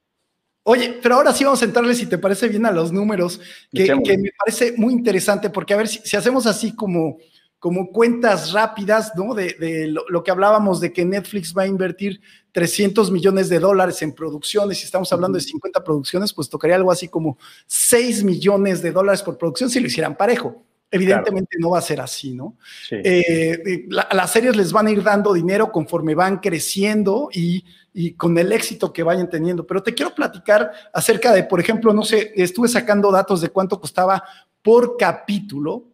Oye, 0.63 0.98
pero 1.03 1.15
ahora 1.15 1.33
sí 1.33 1.43
vamos 1.43 1.62
a 1.62 1.65
entrarle, 1.65 1.93
si 1.93 2.07
te 2.07 2.17
parece 2.17 2.48
bien, 2.48 2.65
a 2.65 2.72
los 2.72 2.91
números, 2.91 3.39
que, 3.72 3.86
que 4.03 4.17
me 4.17 4.31
parece 4.38 4.74
muy 4.77 4.93
interesante, 4.93 5.50
porque 5.50 5.74
a 5.74 5.77
ver, 5.77 5.88
si, 5.88 6.00
si 6.00 6.17
hacemos 6.17 6.48
así 6.48 6.74
como 6.74 7.17
como 7.60 7.93
cuentas 7.93 8.51
rápidas, 8.51 9.13
¿no? 9.15 9.33
De, 9.33 9.88
lo, 9.88 10.22
que 10.22 10.31
hablábamos 10.31 10.81
de 10.81 10.91
que 10.91 11.05
Netflix 11.05 11.55
va 11.57 11.62
a 11.62 11.67
invertir 11.67 12.19
300 12.51 13.10
millones 13.10 13.48
de 13.48 13.57
dólares 13.57 14.01
en 14.01 14.12
producciones, 14.12 14.79
si 14.79 14.83
estamos 14.83 15.13
hablando 15.13 15.38
de 15.38 15.45
50 15.45 15.81
producciones, 15.81 16.33
pues 16.33 16.50
tocaría 16.50 16.75
algo 16.75 16.91
así 16.91 17.07
como 17.07 17.38
6 17.67 18.25
millones 18.25 18.81
de 18.81 18.91
dólares 18.91 19.24
por 19.24 19.38
producción 19.38 19.69
si 19.69 19.79
lo 19.79 19.88
hicieran 19.88 20.17
parejo. 20.17 20.62
Evidentemente 20.93 21.57
no 21.59 21.71
va 21.71 21.79
a 21.79 21.81
ser 21.81 22.00
así, 22.00 22.33
¿no? 22.33 22.55
Eh, 22.91 23.88
las 23.89 24.31
series 24.31 24.55
les 24.55 24.71
van 24.71 24.88
a 24.88 24.91
ir 24.91 25.03
dando 25.03 25.33
dinero 25.33 25.71
conforme 25.71 26.15
van 26.15 26.38
creciendo 26.38 27.29
y, 27.33 27.65
y, 27.93 28.13
con 28.13 28.38
el 28.38 28.51
éxito 28.51 28.93
que 28.93 29.03
vayan 29.03 29.29
teniendo. 29.29 29.65
Pero 29.65 29.81
te 29.81 29.93
quiero 29.93 30.13
platicar 30.13 30.71
acerca 30.93 31.33
de, 31.33 31.43
por 31.43 31.59
ejemplo, 31.59 31.93
no 31.93 32.03
sé, 32.03 32.31
estuve 32.35 32.67
sacando 32.67 33.12
datos 33.12 33.41
de 33.41 33.50
cuánto 33.50 33.79
costaba 33.79 34.23
por 34.62 34.95
capítulo 34.97 35.93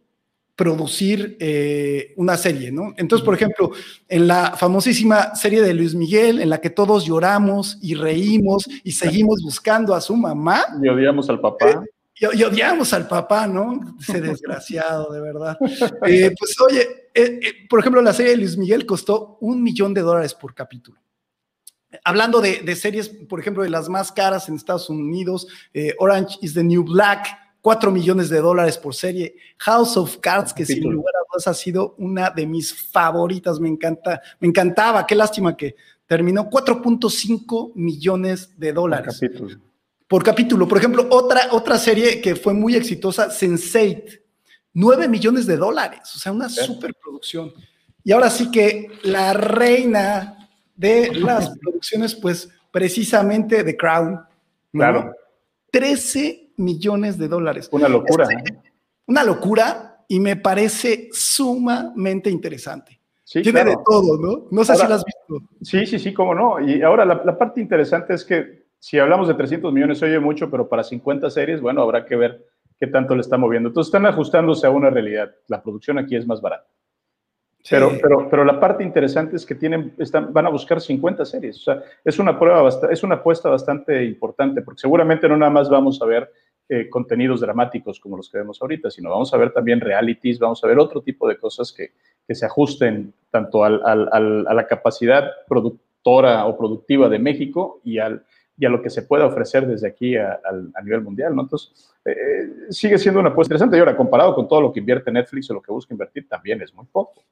producir 0.60 1.38
eh, 1.40 2.12
una 2.16 2.36
serie, 2.36 2.70
¿no? 2.70 2.92
Entonces, 2.98 3.24
por 3.24 3.34
ejemplo, 3.34 3.70
en 4.06 4.28
la 4.28 4.54
famosísima 4.58 5.34
serie 5.34 5.62
de 5.62 5.72
Luis 5.72 5.94
Miguel, 5.94 6.38
en 6.38 6.50
la 6.50 6.60
que 6.60 6.68
todos 6.68 7.06
lloramos 7.06 7.78
y 7.80 7.94
reímos 7.94 8.68
y 8.84 8.92
seguimos 8.92 9.40
buscando 9.42 9.94
a 9.94 10.02
su 10.02 10.14
mamá. 10.14 10.62
Y 10.82 10.86
odiamos 10.86 11.30
al 11.30 11.40
papá. 11.40 11.66
Eh, 11.66 11.76
y, 12.20 12.42
odiamos 12.42 12.92
al 12.92 13.08
papá, 13.08 13.46
¿no? 13.46 13.96
Ese 14.00 14.20
desgraciado, 14.20 15.12
de 15.12 15.20
verdad. 15.20 15.56
Eh, 16.06 16.34
pues 16.38 16.60
oye, 16.60 17.08
por 17.68 17.80
ejemplo, 17.80 18.02
la 18.02 18.12
serie 18.12 18.32
de 18.32 18.38
Luis 18.38 18.56
Miguel 18.56 18.86
costó 18.86 19.38
un 19.40 19.62
millón 19.62 19.94
de 19.94 20.02
dólares 20.02 20.34
por 20.34 20.54
capítulo. 20.54 21.00
Hablando 22.04 22.40
de, 22.40 22.60
de, 22.60 22.76
series, 22.76 23.08
por 23.08 23.40
ejemplo, 23.40 23.62
de 23.64 23.70
las 23.70 23.88
más 23.88 24.12
caras 24.12 24.48
en 24.48 24.54
Estados 24.54 24.88
Unidos, 24.88 25.48
Orange 25.98 26.38
is 26.40 26.54
the 26.54 26.62
New 26.62 26.84
Black, 26.84 27.26
4 27.60 27.90
millones 27.90 28.30
de 28.30 28.40
dólares 28.40 28.78
por 28.78 28.94
serie. 28.94 29.34
House 29.58 29.96
of 29.96 30.18
Cards, 30.18 30.52
que 30.52 30.64
sin 30.64 30.82
lugar 30.82 31.14
a 31.16 31.26
dudas 31.30 31.46
ha 31.46 31.54
sido 31.54 31.94
una 31.98 32.30
de 32.30 32.46
mis 32.46 32.74
favoritas, 32.90 33.60
me 33.60 33.68
encanta, 33.68 34.20
me 34.38 34.48
encantaba, 34.48 35.06
qué 35.06 35.14
lástima 35.14 35.56
que 35.56 35.76
terminó 36.06 36.48
4.5 36.48 37.72
millones 37.74 38.58
de 38.58 38.72
dólares. 38.72 39.18
Por 39.18 39.28
capítulo. 39.28 39.69
Por 40.10 40.24
capítulo. 40.24 40.66
Por 40.66 40.78
ejemplo, 40.78 41.06
otra, 41.08 41.42
otra 41.52 41.78
serie 41.78 42.20
que 42.20 42.34
fue 42.34 42.52
muy 42.52 42.74
exitosa, 42.74 43.28
Sense8, 43.28 44.20
9 44.74 45.06
millones 45.06 45.46
de 45.46 45.56
dólares, 45.56 46.00
o 46.16 46.18
sea, 46.18 46.32
una 46.32 46.48
superproducción. 46.48 47.52
Y 48.02 48.10
ahora 48.10 48.28
sí 48.28 48.50
que 48.50 48.88
la 49.04 49.34
reina 49.34 50.50
de 50.74 51.14
las 51.14 51.56
producciones, 51.56 52.16
pues 52.16 52.48
precisamente 52.72 53.62
The 53.62 53.76
Crown. 53.76 54.20
Claro. 54.72 55.14
13 55.70 56.54
millones 56.56 57.16
de 57.16 57.28
dólares. 57.28 57.68
Una 57.70 57.88
locura. 57.88 58.24
Este, 58.24 58.60
una 59.06 59.22
locura 59.22 60.04
y 60.08 60.18
me 60.18 60.34
parece 60.34 61.08
sumamente 61.12 62.30
interesante. 62.30 62.98
Tiene 63.24 63.64
de 63.64 63.76
todo, 63.86 64.18
¿no? 64.18 64.48
No 64.50 64.64
sé 64.64 64.74
si 64.74 64.88
lo 64.88 64.94
has 64.94 65.04
visto. 65.04 65.48
Sí, 65.62 65.86
sí, 65.86 66.00
sí, 66.00 66.12
cómo 66.12 66.34
no. 66.34 66.58
Y 66.58 66.82
ahora 66.82 67.04
la, 67.04 67.38
parte 67.38 67.60
interesante 67.60 68.14
es 68.14 68.24
que 68.24 68.59
si 68.80 68.98
hablamos 68.98 69.28
de 69.28 69.34
300 69.34 69.72
millones, 69.72 69.98
se 69.98 70.06
oye 70.06 70.18
mucho, 70.18 70.50
pero 70.50 70.66
para 70.68 70.82
50 70.82 71.28
series, 71.30 71.60
bueno, 71.60 71.82
habrá 71.82 72.06
que 72.06 72.16
ver 72.16 72.46
qué 72.78 72.86
tanto 72.86 73.14
le 73.14 73.20
está 73.20 73.36
moviendo. 73.36 73.68
Entonces 73.68 73.88
están 73.88 74.06
ajustándose 74.06 74.66
a 74.66 74.70
una 74.70 74.88
realidad. 74.88 75.30
La 75.48 75.62
producción 75.62 75.98
aquí 75.98 76.16
es 76.16 76.26
más 76.26 76.40
barata. 76.40 76.66
Pero, 77.68 77.92
pero, 78.00 78.26
pero 78.30 78.42
la 78.42 78.58
parte 78.58 78.82
interesante 78.82 79.36
es 79.36 79.44
que 79.44 79.54
tienen, 79.54 79.94
están, 79.98 80.32
van 80.32 80.46
a 80.46 80.48
buscar 80.48 80.80
50 80.80 81.26
series. 81.26 81.58
O 81.58 81.60
sea, 81.60 81.82
es 82.02 82.18
una 82.18 82.38
prueba, 82.38 82.66
es 82.90 83.02
una 83.02 83.16
apuesta 83.16 83.50
bastante 83.50 84.02
importante, 84.02 84.62
porque 84.62 84.80
seguramente 84.80 85.28
no 85.28 85.36
nada 85.36 85.50
más 85.50 85.68
vamos 85.68 86.00
a 86.00 86.06
ver 86.06 86.32
eh, 86.70 86.88
contenidos 86.88 87.42
dramáticos 87.42 88.00
como 88.00 88.16
los 88.16 88.30
que 88.30 88.38
vemos 88.38 88.62
ahorita, 88.62 88.90
sino 88.90 89.10
vamos 89.10 89.34
a 89.34 89.36
ver 89.36 89.52
también 89.52 89.80
realities, 89.80 90.38
vamos 90.38 90.64
a 90.64 90.66
ver 90.66 90.78
otro 90.78 91.02
tipo 91.02 91.28
de 91.28 91.36
cosas 91.36 91.70
que, 91.70 91.92
que 92.26 92.34
se 92.34 92.46
ajusten 92.46 93.12
tanto 93.30 93.62
al, 93.62 93.82
al, 93.84 94.46
a 94.48 94.54
la 94.54 94.66
capacidad 94.66 95.30
productora 95.46 96.46
o 96.46 96.56
productiva 96.56 97.10
de 97.10 97.18
México 97.18 97.82
y, 97.84 97.98
al, 97.98 98.24
y 98.60 98.66
a 98.66 98.68
lo 98.68 98.82
que 98.82 98.90
se 98.90 99.02
pueda 99.02 99.26
ofrecer 99.26 99.66
desde 99.66 99.88
aquí 99.88 100.16
a, 100.16 100.38
a 100.74 100.82
nivel 100.82 101.00
mundial, 101.00 101.34
¿no? 101.34 101.42
Entonces, 101.42 101.90
eh, 102.04 102.12
eh, 102.12 102.72
sigue 102.72 102.98
siendo 102.98 103.18
una 103.18 103.30
apuesta 103.30 103.54
interesante 103.54 103.76
y 103.76 103.80
ahora 103.80 103.96
comparado 103.96 104.34
con 104.34 104.46
todo 104.46 104.60
lo 104.60 104.72
que 104.72 104.80
invierte 104.80 105.10
Netflix 105.10 105.50
o 105.50 105.54
lo 105.54 105.62
que 105.62 105.72
busca 105.72 105.94
invertir, 105.94 106.28
también 106.28 106.60
es 106.60 106.72
muy 106.74 106.84
poco. 106.84 107.24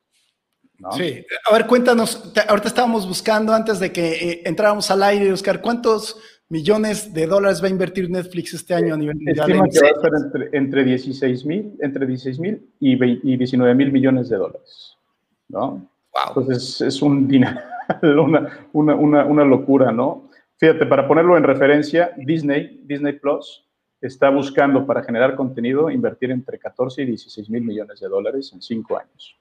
¿no? 0.79 0.91
Sí, 0.93 1.25
a 1.49 1.53
ver, 1.53 1.67
cuéntanos, 1.67 2.33
ahorita 2.49 2.69
estábamos 2.69 3.07
buscando 3.07 3.53
antes 3.53 3.79
de 3.79 3.93
que 3.93 4.43
entráramos 4.45 4.91
al 4.91 5.03
aire, 5.03 5.31
Oscar, 5.33 5.61
¿cuántos 5.61 6.19
millones 6.49 7.13
de 7.13 7.27
dólares 7.27 7.63
va 7.63 7.67
a 7.67 7.71
invertir 7.71 8.09
Netflix 8.09 8.55
este 8.55 8.73
año 8.75 8.95
a 8.95 8.97
nivel 8.97 9.17
mundial. 9.17 9.51
Estima 9.51 9.69
que 9.69 9.81
va 9.81 9.87
a 9.87 9.91
estar 9.91 10.11
entre, 10.25 10.57
entre 10.57 10.85
16 10.85 11.45
mil 11.45 11.77
entre 11.81 12.07
16 12.07 12.41
mil 12.41 12.67
y, 12.81 13.37
19 13.37 13.75
mil 13.75 13.93
millones 13.93 14.31
de 14.31 14.37
dólares. 14.37 14.97
¿no? 15.49 15.87
Entonces 16.29 16.81
es 16.81 17.03
un 17.03 17.29
dinero, 17.29 17.61
una, 18.03 18.67
una, 18.73 18.95
una, 18.95 19.25
una, 19.27 19.45
locura, 19.45 19.93
¿no? 19.93 20.28
Fíjate, 20.59 20.87
para 20.87 21.07
ponerlo 21.07 21.37
en 21.37 21.45
referencia, 21.45 22.13
Disney, 22.17 22.81
Disney 22.85 23.15
Plus, 23.15 23.65
está 24.01 24.29
buscando 24.31 24.87
para 24.87 25.03
generar 25.03 25.35
contenido 25.35 25.91
invertir 25.91 26.31
entre 26.31 26.59
14 26.59 27.03
y 27.03 27.07
16 27.07 27.51
mil 27.51 27.63
millones 27.63 28.01
de 28.01 28.09
dólares 28.09 28.51
en 28.53 28.61
cinco 28.61 28.97
años. 28.99 29.37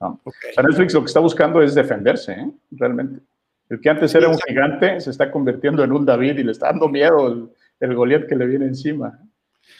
¿no? 0.00 0.20
Netflix 0.56 0.94
lo 0.94 1.00
que 1.00 1.06
está 1.06 1.20
buscando 1.20 1.60
es 1.62 1.74
defenderse, 1.74 2.32
¿eh? 2.32 2.50
realmente. 2.72 3.20
El 3.68 3.80
que 3.80 3.90
antes 3.90 4.14
era 4.14 4.28
un 4.28 4.38
gigante 4.48 5.00
se 5.00 5.10
está 5.10 5.30
convirtiendo 5.30 5.84
en 5.84 5.92
un 5.92 6.04
David 6.04 6.38
y 6.38 6.44
le 6.44 6.52
está 6.52 6.66
dando 6.66 6.88
miedo 6.88 7.28
el, 7.28 7.50
el 7.80 7.94
Goliat 7.94 8.26
que 8.26 8.34
le 8.34 8.46
viene 8.46 8.66
encima. 8.66 9.16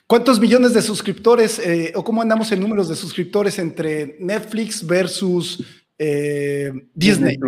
¿Cuántos 0.07 0.40
millones 0.40 0.74
de 0.74 0.83
suscriptores 0.83 1.59
eh, 1.59 1.92
o 1.94 2.05
cómo 2.05 2.22
andamos 2.22 2.50
en 2.53 2.61
números 2.61 2.88
de 2.88 2.96
suscriptores 2.96 3.59
entre 3.59 4.16
Netflix 4.20 4.87
versus 4.87 5.64
eh, 5.98 6.72
Disney? 6.94 7.38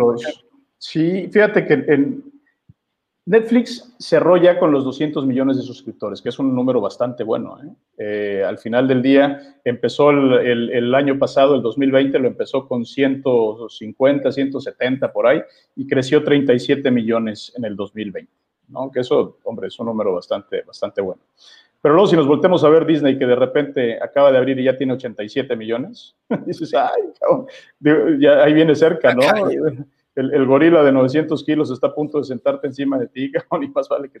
Sí, 0.77 1.29
fíjate 1.31 1.65
que 1.65 1.73
en, 1.73 2.32
Netflix 3.25 3.95
cerró 3.99 4.35
ya 4.35 4.59
con 4.59 4.73
los 4.73 4.83
200 4.83 5.25
millones 5.25 5.55
de 5.55 5.63
suscriptores, 5.63 6.21
que 6.21 6.27
es 6.27 6.39
un 6.39 6.53
número 6.53 6.81
bastante 6.81 7.23
bueno. 7.23 7.57
¿eh? 7.63 7.69
Eh, 7.97 8.43
al 8.43 8.57
final 8.57 8.85
del 8.85 9.01
día, 9.01 9.59
empezó 9.63 10.09
el, 10.09 10.93
año 10.93 11.17
pasado, 11.17 11.55
el 11.55 11.61
2020, 11.61 12.19
lo 12.19 12.27
empezó 12.27 12.67
con 12.67 12.85
150, 12.85 14.29
170 14.29 15.13
por 15.13 15.27
ahí, 15.27 15.41
y 15.75 15.87
creció 15.87 16.21
37 16.21 16.91
millones 16.91 17.53
en 17.55 17.63
el 17.63 17.77
2020. 17.77 18.29
¿no? 18.67 18.91
Que 18.91 18.99
eso, 18.99 19.37
hombre, 19.43 19.67
es 19.67 19.79
un 19.79 19.85
número 19.85 20.13
bastante, 20.13 20.61
bastante 20.63 20.99
bueno. 21.01 21.21
Pero 21.81 21.95
luego, 21.95 22.07
si 22.07 22.15
nos 22.17 22.27
voltemos 22.27 22.63
a 22.65 22.69
ver 22.69 22.85
Disney, 22.85 23.17
que 23.17 23.25
de 23.25 23.35
repente 23.35 24.01
acaba 24.01 24.31
de 24.31 24.37
abrir 24.37 24.59
y 24.59 24.65
ya 24.65 24.77
tiene 24.77 24.93
87 24.93 25.55
millones, 25.55 26.15
dices, 26.45 26.73
ay, 26.73 27.03
ya 28.19 28.43
ahí 28.43 28.53
viene 28.53 28.75
cerca, 28.75 29.13
¿no? 29.13 29.21
El, 30.15 30.45
gorila 30.45 30.83
de 30.83 30.91
900 30.91 31.43
kilos 31.43 31.71
está 31.71 31.87
a 31.87 31.95
punto 31.95 32.19
de 32.19 32.25
sentarte 32.25 32.67
encima 32.67 32.97
de 32.97 33.07
ti, 33.07 33.31
y 33.61 33.67
más 33.69 33.89
vale 33.89 34.09
que, 34.09 34.19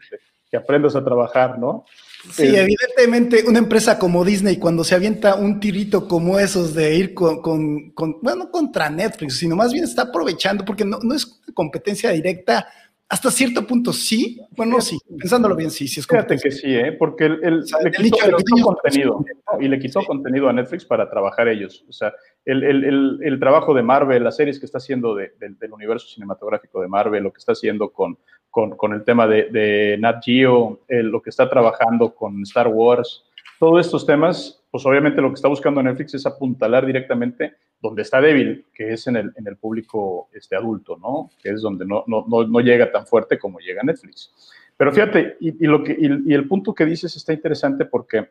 que 0.49 0.57
aprendas 0.57 0.95
a 0.95 1.03
trabajar, 1.03 1.59
¿no? 1.59 1.85
Sí, 2.31 2.55
evidentemente 2.55 3.43
una 3.47 3.59
empresa 3.59 3.99
como 3.99 4.23
Disney, 4.23 4.57
cuando 4.57 4.83
se 4.83 4.95
avienta 4.95 5.35
un 5.35 5.59
tirito 5.59 6.07
como 6.07 6.39
esos 6.39 6.73
de 6.73 6.95
ir 6.95 7.13
con, 7.13 7.41
con, 7.41 8.21
bueno, 8.21 8.49
contra 8.49 8.89
Netflix, 8.89 9.39
sino 9.39 9.55
más 9.55 9.73
bien 9.73 9.83
está 9.83 10.03
aprovechando, 10.03 10.63
porque 10.63 10.85
no, 10.85 10.99
no 11.03 11.13
es 11.13 11.25
competencia 11.53 12.11
directa 12.11 12.65
hasta 13.09 13.29
cierto 13.29 13.67
punto 13.67 13.93
sí, 13.93 14.39
bueno, 14.55 14.81
sí, 14.81 14.97
pensándolo 15.19 15.55
bien, 15.55 15.69
sí, 15.69 15.87
sí 15.87 15.99
es 15.99 16.07
Fíjate 16.07 16.37
que 16.37 16.51
sí, 16.51 16.73
¿eh? 16.73 16.93
porque 16.93 17.25
el, 17.25 17.59
le 17.59 17.91
quitó, 17.91 18.17
contenido 18.63 19.25
y 19.59 19.67
le 19.67 19.79
quitó 19.79 20.03
contenido 20.03 20.49
a 20.49 20.53
Netflix 20.53 20.83
para 20.85 21.09
trabajar 21.09 21.47
ellos. 21.47 21.85
O 21.87 21.91
sea, 21.91 22.13
el, 22.45 23.37
trabajo 23.39 23.73
de 23.73 23.83
Marvel, 23.83 24.23
las 24.23 24.37
series 24.37 24.59
que 24.59 24.65
está 24.65 24.79
haciendo 24.79 25.15
del 25.15 25.73
universo 25.73 26.07
cinematográfico 26.07 26.81
de 26.81 26.87
Marvel, 26.87 27.23
lo 27.23 27.31
que 27.31 27.39
está 27.39 27.51
haciendo 27.51 27.91
con, 27.91 28.17
con, 28.49 28.93
el 28.93 29.03
tema 29.03 29.27
de, 29.27 29.43
de 29.49 29.97
Nat 29.99 30.23
Geo, 30.23 30.81
lo 30.87 31.21
que 31.21 31.29
está 31.29 31.49
trabajando 31.49 32.15
con 32.15 32.41
Star 32.43 32.67
Wars, 32.67 33.25
todos 33.59 33.85
estos 33.85 34.05
temas, 34.05 34.63
pues 34.71 34.85
obviamente 34.85 35.21
lo 35.21 35.29
que 35.29 35.35
está 35.35 35.47
buscando 35.47 35.83
Netflix 35.83 36.15
es 36.15 36.25
apuntalar 36.25 36.85
directamente 36.85 37.53
donde 37.83 38.01
está 38.01 38.21
débil, 38.21 38.65
que 38.73 38.93
es 38.93 39.07
en 39.07 39.17
el, 39.17 39.33
en 39.35 39.45
el 39.45 39.57
público 39.57 40.29
este, 40.31 40.55
adulto, 40.55 40.97
¿no? 40.97 41.29
Que 41.43 41.49
es 41.49 41.61
donde 41.61 41.85
no, 41.85 42.05
no, 42.07 42.25
no, 42.25 42.59
llega 42.61 42.89
tan 42.89 43.05
fuerte 43.05 43.37
como 43.37 43.59
llega 43.59 43.83
Netflix. 43.83 44.33
Pero 44.77 44.93
fíjate, 44.93 45.35
y, 45.41 45.67
lo 45.67 45.83
que, 45.83 45.97
y, 45.99 46.33
el 46.33 46.47
punto 46.47 46.73
que 46.73 46.85
dices 46.85 47.13
está 47.17 47.33
interesante 47.33 47.83
porque 47.83 48.29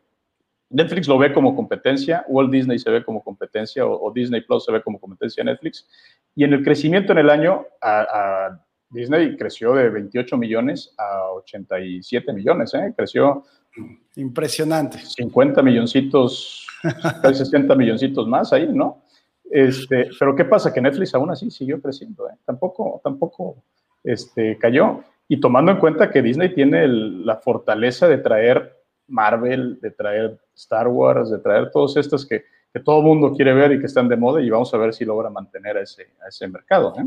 Netflix 0.71 1.07
lo 1.07 1.19
ve 1.19 1.31
como 1.31 1.55
competencia, 1.55 2.25
Walt 2.27 2.51
Disney 2.51 2.79
se 2.79 2.89
ve 2.89 3.05
como 3.05 3.23
competencia 3.23 3.85
o, 3.85 4.11
Disney 4.11 4.41
Plus 4.41 4.65
se 4.65 4.71
ve 4.71 4.81
como 4.81 4.99
competencia 4.99 5.43
a 5.43 5.45
Netflix. 5.45 5.87
Y 6.33 6.45
en 6.45 6.53
el 6.53 6.63
crecimiento 6.63 7.11
en 7.11 7.19
el 7.19 7.29
año, 7.29 7.67
a, 7.79 8.59
Disney 8.89 9.37
creció 9.37 9.73
de 9.73 9.89
28 9.89 10.35
millones 10.35 10.95
a 10.97 11.31
87 11.33 12.33
millones, 12.33 12.73
¿eh? 12.73 12.91
Creció. 12.97 13.43
Impresionante. 14.15 14.97
50 14.97 15.61
milloncitos, 15.61 16.65
60 17.23 17.75
milloncitos 17.75 18.27
más 18.27 18.51
ahí, 18.51 18.67
¿no? 18.67 19.02
Este, 19.55 20.09
pero 20.17 20.35
¿qué 20.35 20.45
pasa? 20.45 20.73
Que 20.73 20.81
Netflix 20.81 21.13
aún 21.13 21.29
así 21.29 21.51
siguió 21.51 21.79
creciendo, 21.79 22.27
¿eh? 22.27 22.33
tampoco, 22.43 22.99
tampoco 23.03 23.57
este, 24.03 24.57
cayó. 24.57 25.03
Y 25.27 25.39
tomando 25.39 25.71
en 25.71 25.77
cuenta 25.77 26.09
que 26.09 26.23
Disney 26.23 26.55
tiene 26.55 26.87
la 26.87 27.35
fortaleza 27.35 28.07
de 28.07 28.17
traer 28.17 28.75
Marvel, 29.07 29.79
de 29.79 29.91
traer 29.91 30.39
Star 30.55 30.87
Wars, 30.87 31.29
de 31.29 31.37
traer 31.37 31.69
todos 31.69 31.95
estos 31.97 32.25
que, 32.25 32.45
que 32.73 32.79
todo 32.79 33.03
mundo 33.03 33.31
quiere 33.35 33.53
ver 33.53 33.73
y 33.73 33.79
que 33.79 33.85
están 33.85 34.07
de 34.07 34.17
moda 34.17 34.41
y 34.41 34.49
vamos 34.49 34.73
a 34.73 34.77
ver 34.77 34.91
si 34.91 35.05
logra 35.05 35.29
mantener 35.29 35.77
a 35.77 35.81
ese 35.81 36.47
mercado. 36.47 36.95
¿eh? 36.97 37.03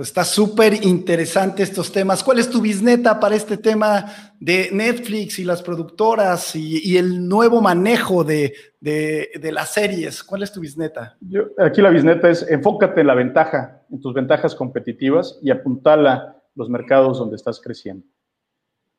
Pues 0.00 0.08
está 0.08 0.24
súper 0.24 0.82
interesante 0.82 1.62
estos 1.62 1.92
temas. 1.92 2.24
¿Cuál 2.24 2.38
es 2.38 2.48
tu 2.48 2.62
bisneta 2.62 3.20
para 3.20 3.36
este 3.36 3.58
tema 3.58 4.32
de 4.40 4.70
Netflix 4.72 5.38
y 5.38 5.44
las 5.44 5.60
productoras 5.60 6.56
y, 6.56 6.96
el 6.96 7.28
nuevo 7.28 7.60
manejo 7.60 8.24
de, 8.24 8.54
las 8.80 9.74
series? 9.74 10.24
¿Cuál 10.24 10.42
es 10.44 10.52
tu 10.52 10.60
bisneta? 10.60 11.18
Yo, 11.20 11.48
aquí 11.58 11.82
la 11.82 11.90
bisneta 11.90 12.30
es 12.30 12.50
enfócate 12.50 13.02
en 13.02 13.08
la 13.08 13.14
ventaja, 13.14 13.82
en 13.90 14.00
tus 14.00 14.14
ventajas 14.14 14.54
competitivas 14.54 15.38
y 15.42 15.50
apuntala 15.50 16.34
los 16.54 16.70
mercados 16.70 17.18
donde 17.18 17.36
estás 17.36 17.60
creciendo. 17.60 18.06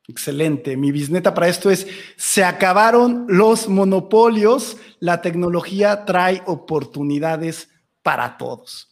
Excelente. 0.06 0.76
Mi 0.76 0.92
bisneta 0.92 1.34
para 1.34 1.48
esto 1.48 1.68
es, 1.68 1.84
se 2.14 2.44
acabaron 2.44 3.26
los 3.28 3.68
monopolios, 3.68 4.76
la 5.00 5.20
tecnología 5.20 6.04
trae 6.04 6.42
oportunidades 6.46 7.70
para 8.04 8.36
todos. 8.38 8.91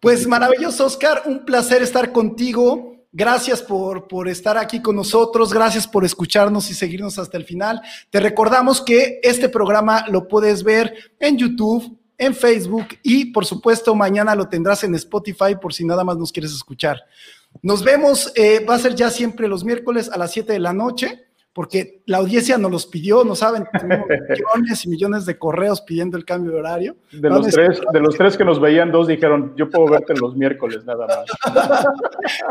Pues 0.00 0.26
maravilloso, 0.26 0.86
Oscar, 0.86 1.22
un 1.26 1.44
placer 1.44 1.82
estar 1.82 2.12
contigo. 2.12 2.96
Gracias 3.12 3.62
por, 3.62 4.06
por, 4.06 4.28
estar 4.28 4.58
aquí 4.58 4.82
con 4.82 4.94
nosotros, 4.94 5.52
gracias 5.52 5.88
por 5.88 6.04
escucharnos 6.04 6.70
y 6.70 6.74
seguirnos 6.74 7.18
hasta 7.18 7.38
el 7.38 7.44
final. 7.44 7.80
Te 8.10 8.20
recordamos 8.20 8.82
que 8.82 9.18
este 9.22 9.48
programa 9.48 10.06
lo 10.08 10.28
puedes 10.28 10.62
ver 10.62 10.94
en 11.18 11.38
YouTube, 11.38 11.98
en 12.18 12.34
Facebook 12.34 12.86
y 13.02 13.26
por 13.26 13.46
supuesto 13.46 13.94
mañana 13.94 14.34
lo 14.34 14.48
tendrás 14.48 14.84
en 14.84 14.94
Spotify 14.94 15.56
por 15.60 15.72
si 15.72 15.84
nada 15.84 16.04
más 16.04 16.18
nos 16.18 16.32
quieres 16.32 16.52
escuchar. 16.52 17.02
Nos 17.62 17.82
vemos, 17.82 18.30
eh, 18.36 18.64
va 18.64 18.74
a 18.74 18.78
ser 18.78 18.94
ya 18.94 19.10
siempre 19.10 19.48
los 19.48 19.64
miércoles 19.64 20.10
a 20.12 20.18
las 20.18 20.32
7 20.32 20.52
de 20.52 20.60
la 20.60 20.74
noche 20.74 21.27
porque 21.52 22.02
la 22.06 22.18
audiencia 22.18 22.56
nos 22.58 22.70
los 22.70 22.86
pidió, 22.86 23.24
no 23.24 23.34
saben, 23.34 23.66
millones 23.82 24.84
y 24.84 24.88
millones 24.88 25.26
de 25.26 25.38
correos 25.38 25.80
pidiendo 25.80 26.16
el 26.16 26.24
cambio 26.24 26.52
de 26.52 26.58
horario. 26.58 26.96
De 27.12 27.28
los, 27.28 27.46
tres, 27.48 27.80
de 27.92 28.00
los 28.00 28.16
tres 28.16 28.36
que 28.36 28.44
nos 28.44 28.60
veían, 28.60 28.92
dos 28.92 29.08
dijeron, 29.08 29.54
yo 29.56 29.68
puedo 29.68 29.88
verte 29.88 30.14
los 30.14 30.36
miércoles 30.36 30.84
nada 30.84 31.06
más. 31.06 31.24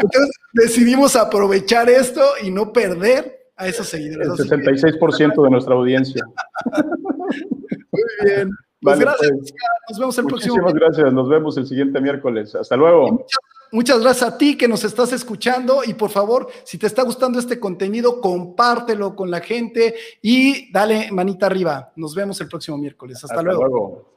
Entonces 0.02 0.32
decidimos 0.54 1.16
aprovechar 1.16 1.90
esto 1.90 2.22
y 2.44 2.52
no 2.52 2.74
perder 2.74 3.52
a 3.56 3.68
esos 3.68 3.88
seguidores. 3.88 4.28
El 4.40 4.50
66% 4.50 5.44
de 5.44 5.50
nuestra 5.50 5.74
audiencia. 5.74 6.24
Muy 7.92 8.04
bien. 8.26 8.50
Pues 8.80 9.00
gracias, 9.00 9.32
pues. 9.32 9.54
nos 9.90 10.00
vemos 10.00 10.18
el 10.18 10.26
próximo. 10.26 10.56
Muchísimas 10.56 10.74
gracias, 10.74 11.14
nos 11.14 11.30
vemos 11.30 11.58
el 11.58 11.66
siguiente 11.66 12.00
miércoles. 12.00 12.54
Hasta 12.56 12.76
luego. 12.76 13.26
Muchas 13.72 14.00
gracias 14.00 14.30
a 14.30 14.38
ti 14.38 14.58
que 14.58 14.68
nos 14.68 14.84
estás 14.84 15.12
escuchando 15.14 15.82
y 15.86 15.94
por 15.94 16.10
favor, 16.10 16.48
si 16.64 16.78
te 16.78 16.88
está 16.88 17.04
gustando 17.04 17.40
este 17.40 17.60
contenido, 17.60 18.22
compártelo 18.22 19.16
con 19.16 19.30
la 19.30 19.42
gente 19.42 19.96
y 20.22 20.72
dale 20.72 21.12
manita 21.12 21.46
arriba. 21.48 21.92
Nos 21.96 22.16
vemos 22.16 22.40
el 22.42 22.48
próximo 22.48 22.78
miércoles. 22.78 23.24
Hasta, 23.24 23.42
luego. 23.42 24.17